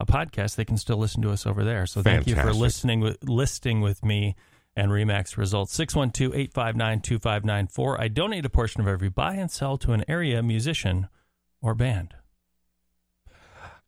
[0.00, 1.84] a podcast, they can still listen to us over there.
[1.86, 4.34] So thank you for listening with listing with me
[4.74, 8.00] and Remax results 612-859-2594.
[8.00, 11.08] I donate a portion of every buy and sell to an area musician
[11.60, 12.14] or band.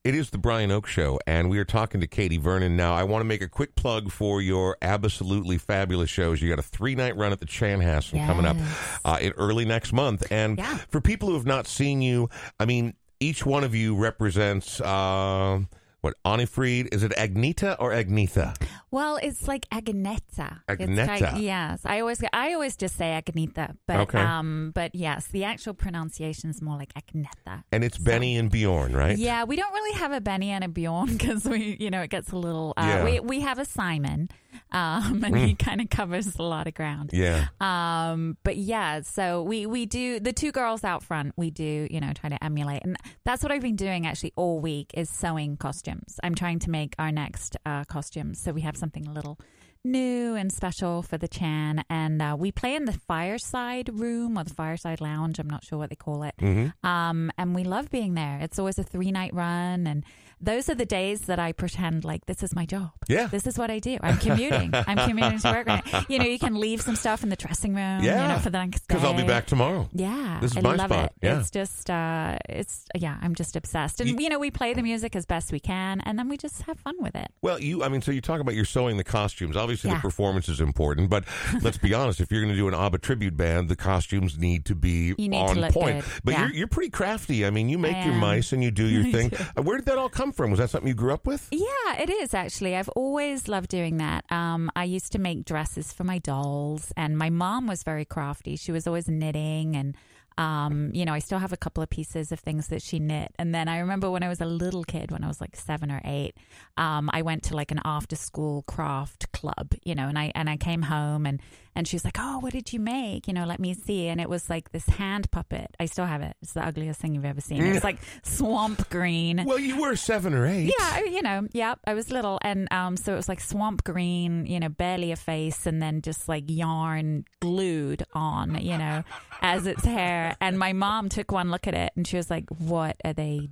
[0.07, 2.94] It is the Brian Oake Show, and we are talking to Katy Vernon now.
[2.94, 6.40] I want to make a quick plug for your absolutely fabulous shows.
[6.40, 8.57] You got a three night run at the Chanhassen coming up
[9.04, 10.24] uh, in early next month.
[10.30, 10.76] And Yeah.
[10.90, 12.30] for people who have not seen you,
[12.61, 15.59] I mean, each one of you represents uh,
[16.07, 18.54] what Anni-Frid is it Agneta or Agnetha?
[18.92, 20.61] Well, it's like Agneta.
[20.68, 21.20] It's Agneta.
[21.20, 24.18] like- yes, I always I always just say Agneta, but Okay.
[24.20, 27.64] um, but yes, the actual pronunciation is more like Agneta.
[27.72, 29.18] And it's Benny and Bjorn, right?
[29.18, 32.11] Yeah, we don't really have a Benny and a Bjorn because we, you know, it
[32.11, 32.72] gets a little.
[32.76, 33.04] Uh, Yeah.
[33.04, 34.28] We we have a Simon,
[34.77, 37.11] um, and he kind of covers a lot of ground.
[37.12, 37.47] Yeah.
[37.61, 41.33] Um, but yeah, so we we do the two girls out front.
[41.37, 44.61] We do you know try to emulate, and that's what I've been doing actually all
[44.61, 46.20] week is sewing costumes.
[46.22, 49.39] I'm trying to make our next uh, costumes, so we have something a little
[49.83, 54.45] new and special for the Chan, and uh, we play in the fireside room or
[54.45, 55.39] the fireside lounge.
[55.39, 56.35] I'm not sure what they call it.
[56.41, 56.87] Mm-hmm.
[56.87, 58.41] Um, and we love being there.
[58.43, 59.87] It's always a three night run.
[59.87, 60.05] And
[60.41, 62.91] those are the days that I pretend like this is my job.
[63.09, 63.26] Yeah.
[63.26, 63.99] This is what I do.
[64.03, 64.70] I'm commuting.
[64.74, 65.66] I'm commuting to work.
[65.66, 66.11] Right.
[66.11, 68.28] You know, you can leave some stuff in the dressing room, you Yeah.
[68.28, 68.84] know, for the next day.
[68.89, 69.89] Because I'll be back tomorrow.
[69.93, 70.39] Yeah.
[70.41, 71.05] This is I my love spot.
[71.07, 71.12] it.
[71.22, 71.39] Yeah.
[71.41, 74.01] It's just, uh, it's, yeah, I'm just obsessed.
[74.01, 76.37] And, You- you know, we play the music as best we can and then we
[76.37, 77.28] just have fun with it.
[77.43, 79.57] Well, you, I mean, so you talk about your sewing the costumes.
[79.57, 81.24] Obviously, the performance is important, but
[81.62, 82.20] let's be honest.
[82.20, 85.28] If you're going to do an ABBA tribute band, the costumes need to be You
[85.28, 86.05] need on to point.
[86.05, 86.12] good.
[86.24, 86.41] But Yeah.
[86.47, 87.47] you're you're pretty crafty.
[87.47, 89.32] I mean, you make your mice and you do your thing.
[89.57, 90.51] Uh, Where did that all come from?
[90.51, 91.49] Was that something you grew up with?
[91.51, 92.76] Yeah, it is actually.
[92.76, 94.24] I've always loved doing that.
[94.30, 98.57] Um, I used to make dresses for my dolls, and my mom was very crafty.
[98.57, 99.97] She was always knitting, and
[100.39, 103.32] um, you know, I still have a couple of pieces of things that she knit.
[103.39, 105.91] And then I remember when I was a little kid, when I was like seven
[105.91, 106.37] or eight,
[106.76, 110.51] um, I went to like an after school craft club, you know, and I and
[110.51, 111.41] I came home and
[111.77, 113.29] and she was like, "Oh, what did you make?
[113.29, 115.77] You know, let me see." And it was like this hand puppet.
[115.79, 116.35] I still have it.
[116.43, 117.62] It's the ugliest thing you've ever seen.
[117.62, 119.45] It was like swamp green.
[119.45, 120.72] Well, you were seven or eight.
[120.79, 124.47] Yeah, you know, yeah, I was little, and um, so it was like swamp green,
[124.47, 129.05] you know, barely a face, and then just like yarn glued on, you know,
[129.43, 130.37] as its hair.
[130.41, 133.51] And my mom took one look at it, and she was like, "What are they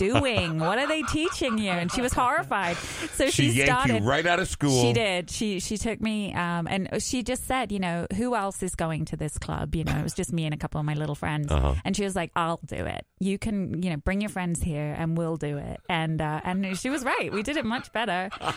[0.00, 0.58] doing?
[0.58, 2.76] What are they teaching you?" And she was horrified.
[3.18, 4.02] So She, she, yanked started.
[4.02, 4.82] you right out of school.
[4.82, 5.30] She did.
[5.30, 9.04] She she took me, um, and she just said, you know, who else is going
[9.06, 9.74] to this club?
[9.74, 11.74] You know, it was just me and a couple of my little friends, Uh-huh.
[11.84, 13.04] and she was like, "I'll do it.
[13.20, 16.76] You can, you know, bring your friends here, and we'll do it." And uh, and
[16.78, 17.30] she was right.
[17.32, 18.30] We did it much better.
[18.40, 18.52] uh,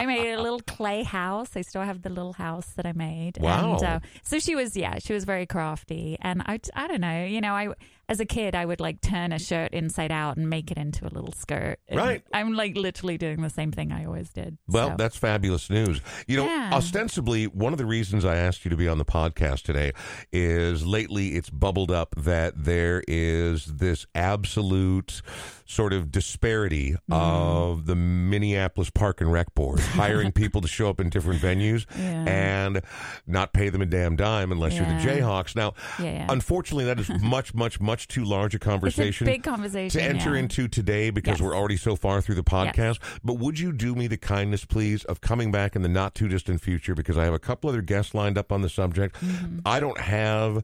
[0.00, 1.56] I made a little clay house.
[1.56, 3.38] I still have the little house that I made.
[3.40, 3.74] Wow.
[3.74, 7.24] And, uh, so she was, yeah, she was very crafty, and I, I don't know,
[7.24, 7.68] you know, I
[8.08, 11.06] as a kid, I would like turn a shirt inside out and make it into
[11.06, 11.78] a little skirt.
[11.88, 12.22] And Right.
[12.32, 14.58] I'm like literally doing the same thing I always did.
[14.68, 16.00] Well, So- that's fabulous news.
[16.26, 16.70] You know, Yeah.
[16.72, 19.92] ostensibly, one of the reasons I asked you to be on the podcast today
[20.32, 25.22] is lately it's bubbled up that there is this absolute
[25.66, 27.14] sort of disparity Mm.
[27.16, 31.86] of the Minneapolis Park and Rec Board hiring people to show up in different venues
[31.98, 32.24] Yeah.
[32.26, 32.82] and
[33.26, 35.56] not pay them a damn dime unless you're the Jayhawks.
[35.56, 36.26] Now, Yeah, yeah.
[36.28, 40.06] unfortunately, that is much, much, much too large a it's a conversation big conversation to
[40.06, 40.40] enter yeah.
[40.40, 41.40] into today because Yes.
[41.42, 42.98] we're already so far through the podcast.
[43.24, 46.28] But would you do me the kindness, please, of coming back in the not too
[46.28, 49.16] distant future because I have a couple other guests lined up on the subject.
[49.20, 49.60] Mm-hmm.
[49.64, 50.62] I don't have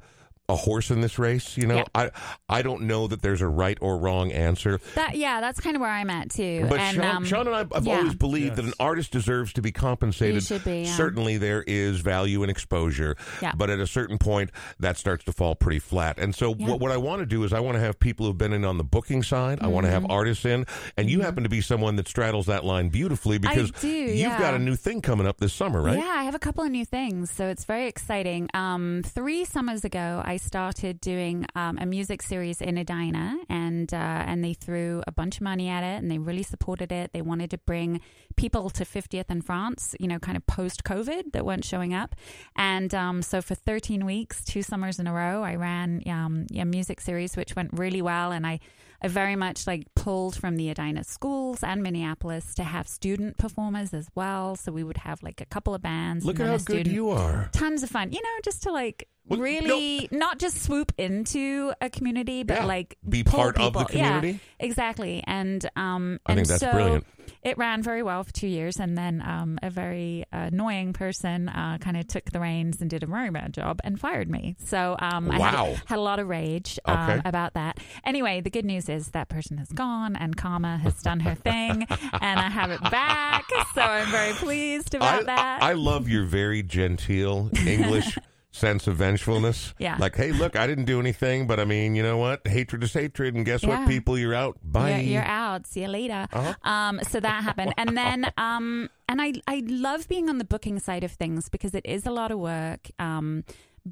[0.51, 1.77] a horse in this race, you know.
[1.77, 1.85] Yeah.
[1.95, 2.11] I
[2.49, 4.81] I don't know that there's a right or wrong answer.
[4.95, 6.67] That yeah, that's kind of where I'm at too.
[6.69, 7.99] But and, Sean, um, Sean and I have yeah.
[7.99, 10.43] always believed that an artist deserves to be compensated.
[10.43, 10.95] Should be, yeah.
[10.97, 13.53] Certainly, there is value in exposure, Yeah.
[13.57, 16.19] but at a certain point, that starts to fall pretty flat.
[16.19, 16.69] And so, Yeah.
[16.71, 18.65] what, what I want to do is, I want to have people who've been in
[18.65, 19.59] on the booking side.
[19.63, 20.13] I want to have Mm-hmm.
[20.13, 23.87] artists in, and you happen to be someone that straddles that line beautifully because do,
[23.89, 24.39] you've yeah.
[24.39, 25.99] got a new thing coming up this summer, right?
[25.99, 28.49] Yeah, I have a couple of new things, so it's very exciting.
[28.55, 33.97] Um, three summers ago, I started doing um, a music series in Edina, and uh,
[33.97, 37.13] and they threw a bunch of money at it, and they really supported it.
[37.13, 38.01] They wanted to bring
[38.37, 42.17] people to 50th in France, you know, kind of post COVID that weren't showing up,
[42.57, 46.65] and um, so for 13 weeks, two summers in a row, I ran um, a
[46.65, 48.61] music series which went really well, and I.
[49.03, 53.95] I very much like pulled from the Edina schools and Minneapolis to have student performers
[53.95, 54.57] as well.
[54.57, 56.25] So we would have like a couple of bands.
[56.25, 57.49] Look and at how good you are.
[57.53, 61.89] Tons of fun, you know, just to like Well, really not just swoop into a
[61.89, 62.65] community, but Yeah.
[62.67, 63.97] like Be part of the people.
[63.97, 64.41] Yeah, community.
[64.59, 65.23] exactly.
[65.27, 67.07] And um, I and think that's so brilliant.
[67.43, 71.79] It ran very well for two years, and then um, a very annoying person uh,
[71.81, 74.57] kind of took the reins and did a very bad job and fired me.
[74.65, 77.21] So um, I had, had a lot of rage um, Okay.
[77.25, 77.79] about that.
[78.05, 81.87] Anyway, the good news is that person has gone, and Karma has done her thing,
[82.21, 83.45] and I have it back.
[83.75, 85.63] So I'm very pleased about I, that.
[85.63, 88.19] I love your very genteel English
[88.53, 89.75] sense of vengefulness.
[89.79, 89.97] Yeah.
[89.99, 92.47] Like, hey, look, I didn't do anything, but I mean, you know what?
[92.47, 93.81] Hatred is hatred, and guess Yeah.
[93.81, 94.19] what, people?
[94.19, 94.59] You're out.
[94.63, 94.99] Bye.
[95.01, 95.67] You're, you're out.
[95.67, 96.27] See you later.
[96.33, 96.55] Uh-huh.
[96.69, 100.79] Um, so that happened, and then um, and I I love being on the booking
[100.81, 102.91] side of things because it is a lot of work.
[102.99, 103.45] Um,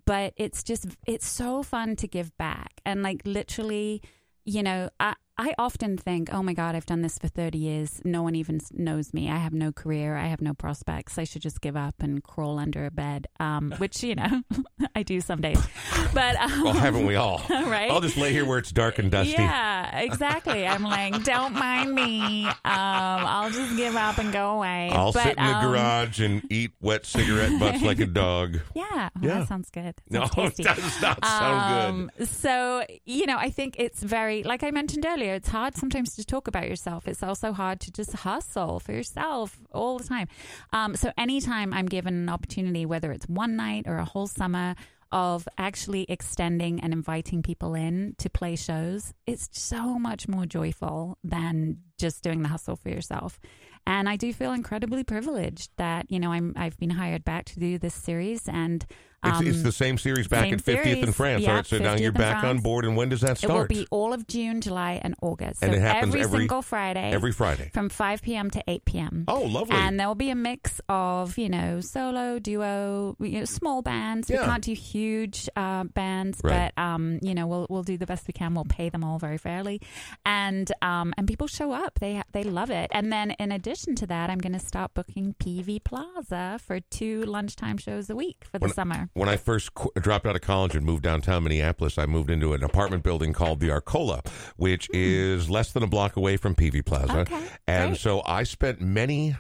[0.05, 4.03] but it's just it's so fun to give back and like literally,
[4.45, 5.15] you know, I.
[5.41, 8.01] I often think, oh my God, I've done this for 30 years.
[8.05, 9.31] No one even knows me.
[9.31, 10.17] I have no career.
[10.17, 11.17] I have no prospects.
[11.17, 14.43] I should just give up and crawl under a bed, um, which, you know,
[14.97, 15.65] I do some days.
[16.13, 17.41] But, um, well, haven't we all?
[17.51, 17.89] right?
[17.89, 19.33] I'll just lay here where it's dark and dusty.
[19.35, 20.67] Yeah, exactly.
[20.67, 22.45] I'm like, don't mind me.
[22.47, 24.91] Um, I'll just give up and go away.
[24.93, 28.59] I'll But, sit in the um, garage and eat wet cigarette butts like a dog.
[28.75, 29.39] Yeah, well, Yeah.
[29.39, 29.95] that sounds good.
[30.11, 30.63] No, Sounds tasty.
[30.65, 32.23] does not sound good.
[32.23, 36.15] Um, So, you know, I think it's very, like I mentioned earlier, it's hard sometimes
[36.17, 37.09] to talk about yourself.
[37.09, 40.29] It's also hard to just hustle for yourself all the time.
[40.73, 44.75] Um, so, anytime I'm given an opportunity, whether it's one night or a whole summer,
[45.11, 51.17] of actually extending and inviting people in to play shows, it's so much more joyful
[51.25, 53.41] than just doing the hustle for yourself.
[53.87, 57.61] And I do feel incredibly privileged that, you know, I'm I've been hired back to
[57.61, 58.85] do this series and
[59.25, 61.13] It's, um, it's the same series back same at 50th in.
[61.13, 61.45] France.
[61.45, 62.85] Right, so now you're back on board.
[62.85, 63.53] And when does that start?
[63.71, 65.61] It will be all of June, July, and August.
[65.63, 67.11] And so it happens every, every- single Friday.
[67.13, 67.71] Every Friday.
[67.75, 68.49] from 5 p.m.
[68.53, 69.25] to 8 p.m.
[69.27, 69.75] Oh, lovely.
[69.77, 74.31] And there will be a mix of, you know, solo, duo, you know, small bands.
[74.31, 74.41] Yeah.
[74.43, 76.73] We can't do huge uh, bands, Right.
[76.77, 78.55] but um, you know, we'll we'll do the best we can.
[78.55, 79.81] We'll pay them all very fairly,
[80.25, 81.99] and um, and people show up.
[81.99, 82.89] They they love it.
[82.93, 87.23] And then in addition to that, I'm going to start booking Peavey Plaza for two
[87.23, 89.08] lunchtime shows a week for the When- summer.
[89.15, 92.53] When I first qu- dropped out of college and moved downtown Minneapolis, I moved into
[92.53, 94.23] an apartment building called the Arcola,
[94.57, 97.13] which is less than a block away from Peavey Plaza.
[97.13, 97.35] Hmm.
[97.35, 98.01] Okay, and great.
[98.01, 99.37] so I spent many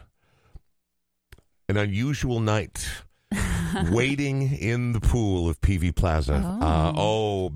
[1.68, 2.88] an unusual night
[3.90, 6.34] waiting in the pool of Peavey Plaza.
[6.34, 7.52] Uh, oh,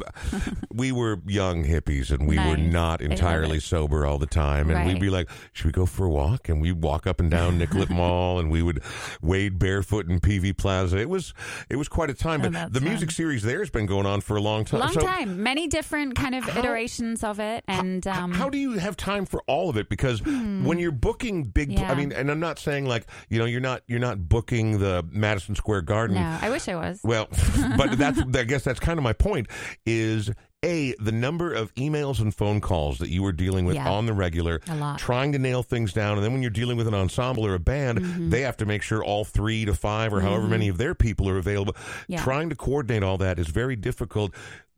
[0.72, 4.70] we were young hippies and we were not entirely sober all the time.
[4.70, 6.48] And we'd be like, should we go for a walk?
[6.48, 8.82] And we'd walk up and down Nicollet Mall and we would
[9.20, 10.98] wade barefoot in Peavey Plaza.
[10.98, 11.34] It was
[11.68, 12.40] it was quite a time.
[12.40, 14.80] Oh, But that's the music series there has been going on for a long time.
[14.80, 18.48] Long So time, many different kind of How- iterations of it, and h- um, how
[18.48, 19.88] do you have time for all of it?
[19.88, 23.60] Because when you're booking big, I mean, and I'm not saying like you know you're
[23.60, 26.01] not you're not booking the Madison Square Garden.
[26.06, 27.00] No, I wish I was.
[27.04, 27.28] Well,
[27.76, 29.48] but that's I guess that's kind of my point.
[29.86, 30.30] Is
[30.64, 33.90] a the number of emails and phone calls that you were dealing with Yeah.
[33.90, 34.60] on the regular,
[34.96, 37.58] trying to nail things down, and then when you're dealing with an ensemble or a
[37.58, 38.30] band, Mm-hmm.
[38.30, 41.28] they have to make sure all three to five or however many of their people
[41.28, 41.74] are available.
[42.06, 42.22] Yeah.
[42.22, 44.32] Trying to coordinate all that is very difficult.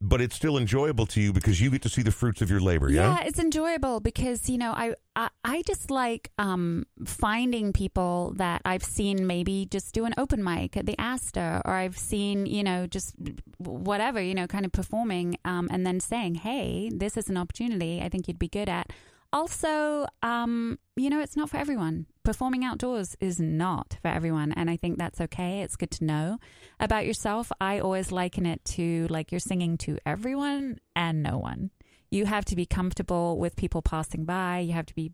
[0.05, 2.61] But it's still enjoyable to you because you get to see the fruits of your
[2.61, 2.91] labor.
[2.91, 3.23] Yeah.
[3.23, 8.85] it's enjoyable because you know I, I I just like um, finding people that I've
[8.85, 12.87] seen maybe just do an open mic at the Astor, or I've seen you know
[12.87, 13.15] just
[13.59, 18.03] whatever you know kind of performing, um, and then saying, "Hey, this is an opportunity.
[18.03, 18.91] I think you'd be good at."
[19.35, 22.07] Also, um, you know, it's not for everyone.
[22.23, 25.63] Performing outdoors is not for everyone, and I think that's okay.
[25.63, 26.39] It's good to know
[26.79, 27.51] about yourself.
[27.61, 31.73] I always liken it to like you're singing to everyone and no one
[32.15, 35.13] you have to be comfortable with people passing by you have to be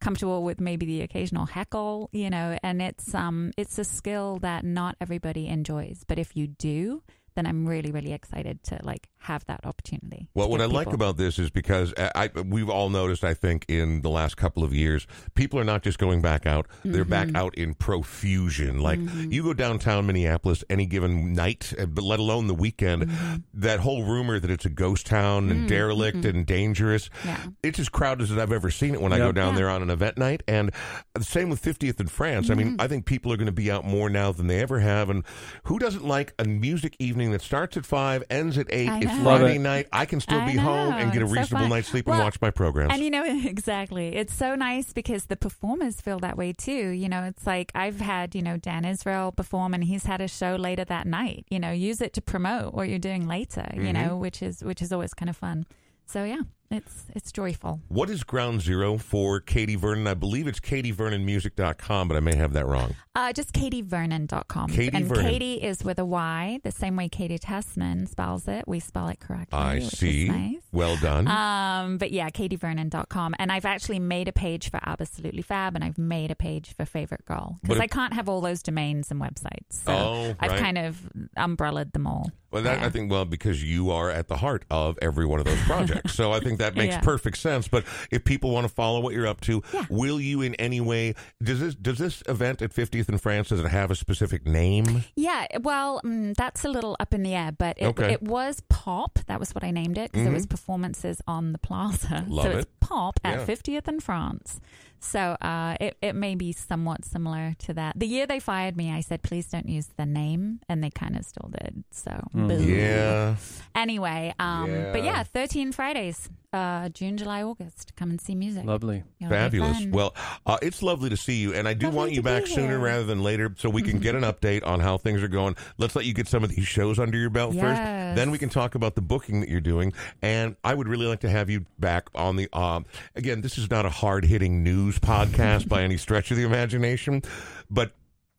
[0.00, 4.64] comfortable with maybe the occasional heckle you know and it's um it's a skill that
[4.64, 7.02] not everybody enjoys but if you do
[7.34, 10.92] then i'm really really excited to like have that opportunity Well, what I give like
[10.92, 14.64] about this is because I, I, we've all noticed, I think, in the last couple
[14.64, 15.06] of years,
[15.36, 17.36] people are not just going back out; they're back Mm-hmm.
[17.36, 18.80] out in profusion.
[18.80, 18.98] Like
[19.30, 23.36] you go downtown Minneapolis any given night, uh, but let alone the weekend, Mm-hmm.
[23.54, 27.28] that whole rumor that it's a ghost town and derelict and dangerous, Mm-hmm.
[27.28, 27.38] Yeah.
[27.62, 29.58] it's as crowded as I've ever seen it when I go down Yeah.
[29.60, 30.42] there on an event night.
[30.48, 30.72] And
[31.14, 32.50] the same with 50th in France.
[32.50, 32.68] I Mm-hmm.
[32.70, 35.10] mean, I think people are going to be out more now than they ever have.
[35.10, 35.22] And
[35.64, 38.88] who doesn't like a music evening that starts at five, ends at eight?
[38.88, 39.22] I It's know.
[39.22, 39.60] Friday it.
[39.60, 39.86] night.
[39.92, 41.70] I can still I be home and get a It's so reasonable fun.
[41.70, 42.92] night's sleep and Well, watch my programs.
[42.92, 44.08] And you know, exactly.
[44.16, 46.88] It's so nice because the performers feel that way too.
[46.88, 50.28] You know, it's like I've had, you know, Dan Israel perform and he's had a
[50.28, 51.46] show later that night.
[51.48, 53.86] You know, use it to promote what you're doing later, Mm-hmm.
[53.86, 55.66] you know, which is which is always kind of fun.
[56.06, 56.42] So yeah,
[56.74, 57.80] it's it's joyful.
[57.88, 60.06] what is ground zero for Katy Vernon?
[60.06, 62.94] I believe it's katyvernonmusic.com, but I may have that wrong.
[63.14, 64.70] Uh, just katyvernon.com.
[64.70, 65.24] Katy and Vernon.
[65.24, 68.66] Katy is with a Y, the same way Katy Tessman spells it.
[68.66, 69.58] We spell it correctly.
[69.58, 70.28] I see.
[70.28, 70.62] nice.
[70.72, 71.28] Well done.
[71.28, 73.34] Um, but yeah, katyvernon.com.
[73.38, 76.84] And I've actually made a page for Absolutely Fab and I've made a page for
[76.86, 79.72] Favourite Girl because I can't have all those domains and websites.
[79.84, 80.98] So Oh, I've kind of
[81.36, 82.30] umbrellaed them all.
[82.52, 82.82] Well, that.
[82.82, 86.14] I think, well, because you are at the heart of every one of those projects.
[86.14, 87.00] so I think that makes Yeah.
[87.00, 87.68] perfect sense.
[87.68, 89.86] But if people want to follow what you're up to, Yeah.
[89.90, 93.60] will you in any way, does this, does this event at 50th in France, does
[93.60, 95.04] it have a specific name?
[95.16, 98.12] Yeah, well, mm, that's a little up in the air, but it, Okay.
[98.12, 99.18] it was pop.
[99.26, 102.24] That was what I named it because it was performances on the plaza.
[102.28, 102.56] Love so it.
[102.58, 103.44] it's pop at Yeah.
[103.46, 104.60] 50th in France.
[105.02, 107.98] So uh, it, it may be somewhat similar to that.
[107.98, 111.16] The year they fired me, I said, please don't use the name, and they kind
[111.16, 111.82] of still did.
[111.90, 112.62] So, boo.
[112.62, 113.34] Yeah.
[113.74, 115.16] Anyway, um, but Yeah.
[115.16, 117.92] yeah, 13 Fridays, uh, June, July, August.
[117.96, 118.64] Come and see music.
[118.64, 119.02] Lovely.
[119.20, 119.86] It'll Fabulous.
[119.86, 122.78] Well, uh, it's lovely to see you, and I do Lovely want you back sooner
[122.78, 125.56] rather than later, so we can get an update on how things are going.
[125.78, 127.80] Let's let you get some of these shows under your belt first,
[128.16, 129.92] then we can talk about the booking that you're doing.
[130.20, 132.48] And I would really like to have you back on the.
[132.52, 132.84] Um,
[133.16, 137.22] again, this is not a hard hitting news podcast by any stretch of the imagination,
[137.70, 137.92] but.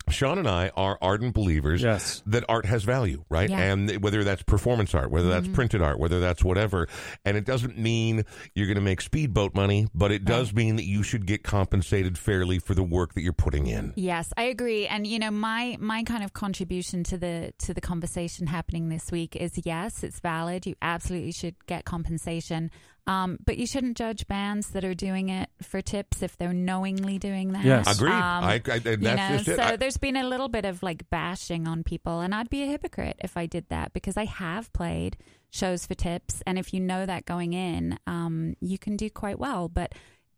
[0.10, 2.22] Sean and I are ardent believers Yes.
[2.28, 3.50] that art has value, right?
[3.50, 3.62] Yeah.
[3.74, 3.90] Mm-hmm.
[3.90, 6.88] And whether that's performance art, whether that's printed art, whether that's whatever.
[7.26, 10.86] And it doesn't mean you're going to make speedboat money, but it does mean that
[10.86, 13.94] you should get compensated fairly for the work that you're putting in.
[13.96, 14.88] Yes, I agree.
[14.88, 19.12] And you know, my my kind of contribution to the to the conversation happening this
[19.12, 20.66] week is yes, it's valid.
[20.66, 22.72] You absolutely should get compensation.
[23.06, 27.20] Um, but you shouldn't judge bands that are doing it for tips if they're knowingly
[27.20, 27.66] doing that.
[27.66, 27.98] Yes.
[27.98, 28.14] Agreed.
[28.14, 29.56] Um, I, I, and you know, just it.
[29.58, 32.64] so I- there's been a little bit of like bashing on people, and I'd be
[32.64, 35.18] a hypocrite if I did that because I have played
[35.52, 39.38] shows for tips, and if you know that going in, um, you can do quite
[39.38, 39.68] well.
[39.68, 39.94] But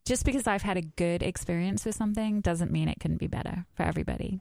[0.05, 3.65] just because I've had a good experience with something doesn't mean it couldn't be better
[3.75, 4.39] for everybody.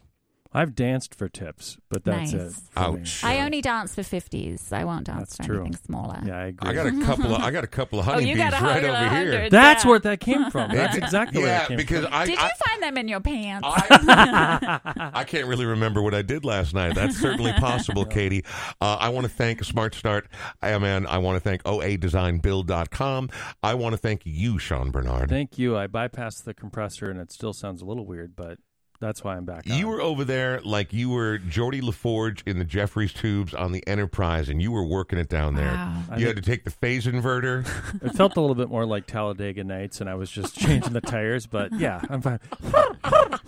[0.54, 2.40] I've danced for tips, but that's Nice.
[2.40, 2.52] it.
[2.70, 3.00] for me.
[3.00, 3.24] Ouch.
[3.24, 4.72] I only dance for fifties.
[4.72, 5.60] I won't dance That's for true.
[5.62, 6.20] anything smaller.
[6.24, 6.70] Yeah, I agree.
[6.70, 8.60] I got a couple of I got a couple of Oh, honeybees you got right
[8.62, 9.08] hundred- over here.
[9.08, 9.50] hundred.
[9.50, 9.90] That's Yeah.
[9.90, 10.70] where that came from.
[10.74, 12.14] That's exactly where yeah, that came because from.
[12.14, 13.66] I, Did I, you find them in your pants?
[13.68, 16.94] I, I can't really remember what I did last night.
[16.94, 18.44] That's certainly possible, Katy.
[18.80, 20.28] Uh, I want to thank Smart Start.
[20.62, 23.30] I man, I want to thank OADesignBuild.com.
[23.62, 25.28] I want to thank you, Sean Bernard.
[25.30, 25.76] Thank you.
[25.76, 28.58] I bypassed the compressor, and it still sounds a little weird, but
[29.04, 29.66] that's why I'm back.
[29.66, 29.92] You on.
[29.92, 33.86] were over there like you were Geordi La Forge in the Jefferies tubes on the
[33.86, 35.72] Enterprise, and you were working it down there.
[35.72, 36.02] Wow.
[36.10, 37.68] I You had to take the phase inverter.
[38.02, 41.00] It felt a little bit more like Talladega Nights, and I was just changing the
[41.00, 41.46] tires.
[41.46, 42.40] But yeah, I'm fine.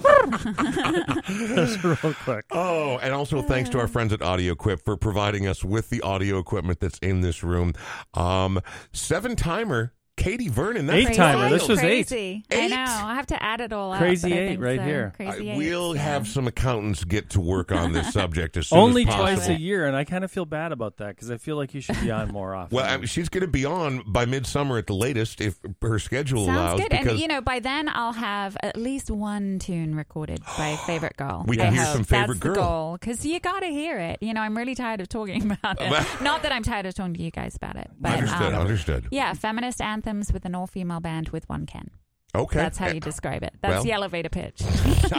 [1.55, 2.45] just real quick.
[2.51, 6.39] Oh, and also thanks to our friends at AudioQuip for providing us with the audio
[6.39, 7.73] equipment that's in this room.
[8.15, 8.61] Um,
[8.93, 10.87] seven timer Katy Vernon.
[10.87, 11.17] That's Eight Crazy.
[11.19, 11.51] timer.
[11.51, 12.09] This was eight.
[12.09, 12.45] Crazy.
[12.51, 12.71] I Eight?
[12.71, 12.77] know.
[12.77, 13.99] I have to add it all up.
[13.99, 14.85] Crazy eight right so.
[14.85, 15.12] here.
[15.17, 15.57] Crazy Uh, eight.
[15.59, 16.03] we'll yeah.
[16.03, 19.25] have some accountants get to work on this subject as soon Only as possible.
[19.27, 21.57] Only twice a year, and I kind of feel bad about that because I feel
[21.57, 22.75] like you should be on more often.
[22.77, 25.99] Well, I mean, she's going to be on by midsummer at the latest if her
[25.99, 26.81] schedule Sounds allows.
[26.81, 26.91] good.
[26.91, 31.17] Because And you know, by then I'll have at least one tune recorded by Favourite
[31.19, 31.45] Girl.
[31.47, 31.93] We I can hear hope.
[31.95, 32.97] some Favorite That's Girl.
[32.99, 34.19] because you got to hear it.
[34.23, 35.91] You know, I'm really tired of talking about it.
[36.23, 38.55] Not that I'm tired of talking to you guys about it, but understood.
[38.55, 39.07] um, understood.
[39.11, 41.91] yeah, feminist anthems with an all-female band with one Ken.
[42.37, 43.55] Okay, That's how you describe it.
[43.61, 44.62] That's well- the elevator pitch.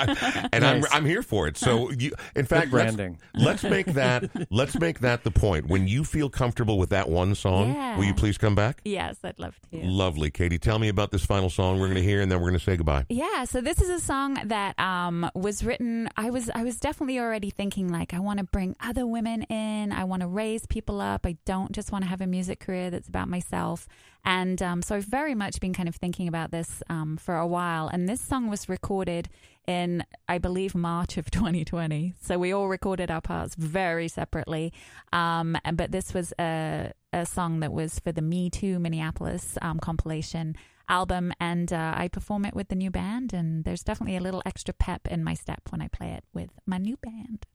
[0.54, 1.58] and I'm I'm here for it.
[1.58, 2.96] So, you, in fact, let's-
[3.34, 5.68] Let's, make that let's make that the point.
[5.68, 7.98] When you feel comfortable with that one song, Yeah.
[7.98, 8.82] will you please come back?
[8.86, 9.78] yes, I'd love to.
[9.86, 10.58] Lovely, Katy.
[10.58, 12.64] Tell me about this final song we're going to hear, and then we're going to
[12.66, 13.06] say goodbye.
[13.10, 16.10] Yeah, so this is a song that um, was written.
[16.18, 19.92] I was I was definitely already thinking like I want to bring other women in.
[19.92, 21.26] I want to raise people up.
[21.26, 23.88] I don't just want to have a music career that's about myself.
[24.26, 27.48] And um, so I've very much been kind of thinking about this um, for a
[27.48, 27.88] while.
[27.88, 29.30] And this song was recorded
[29.66, 32.16] in I believe March of 2020.
[32.22, 34.74] So we all recorded our parts very separately.
[35.14, 39.80] Um, but this was a a song that was for the Me Too Minneapolis um,
[39.80, 40.56] compilation
[40.90, 43.34] album, and uh, I perform it with the new band.
[43.34, 46.50] And there's definitely a little extra pep in my step when I play it with
[46.66, 47.46] my new band.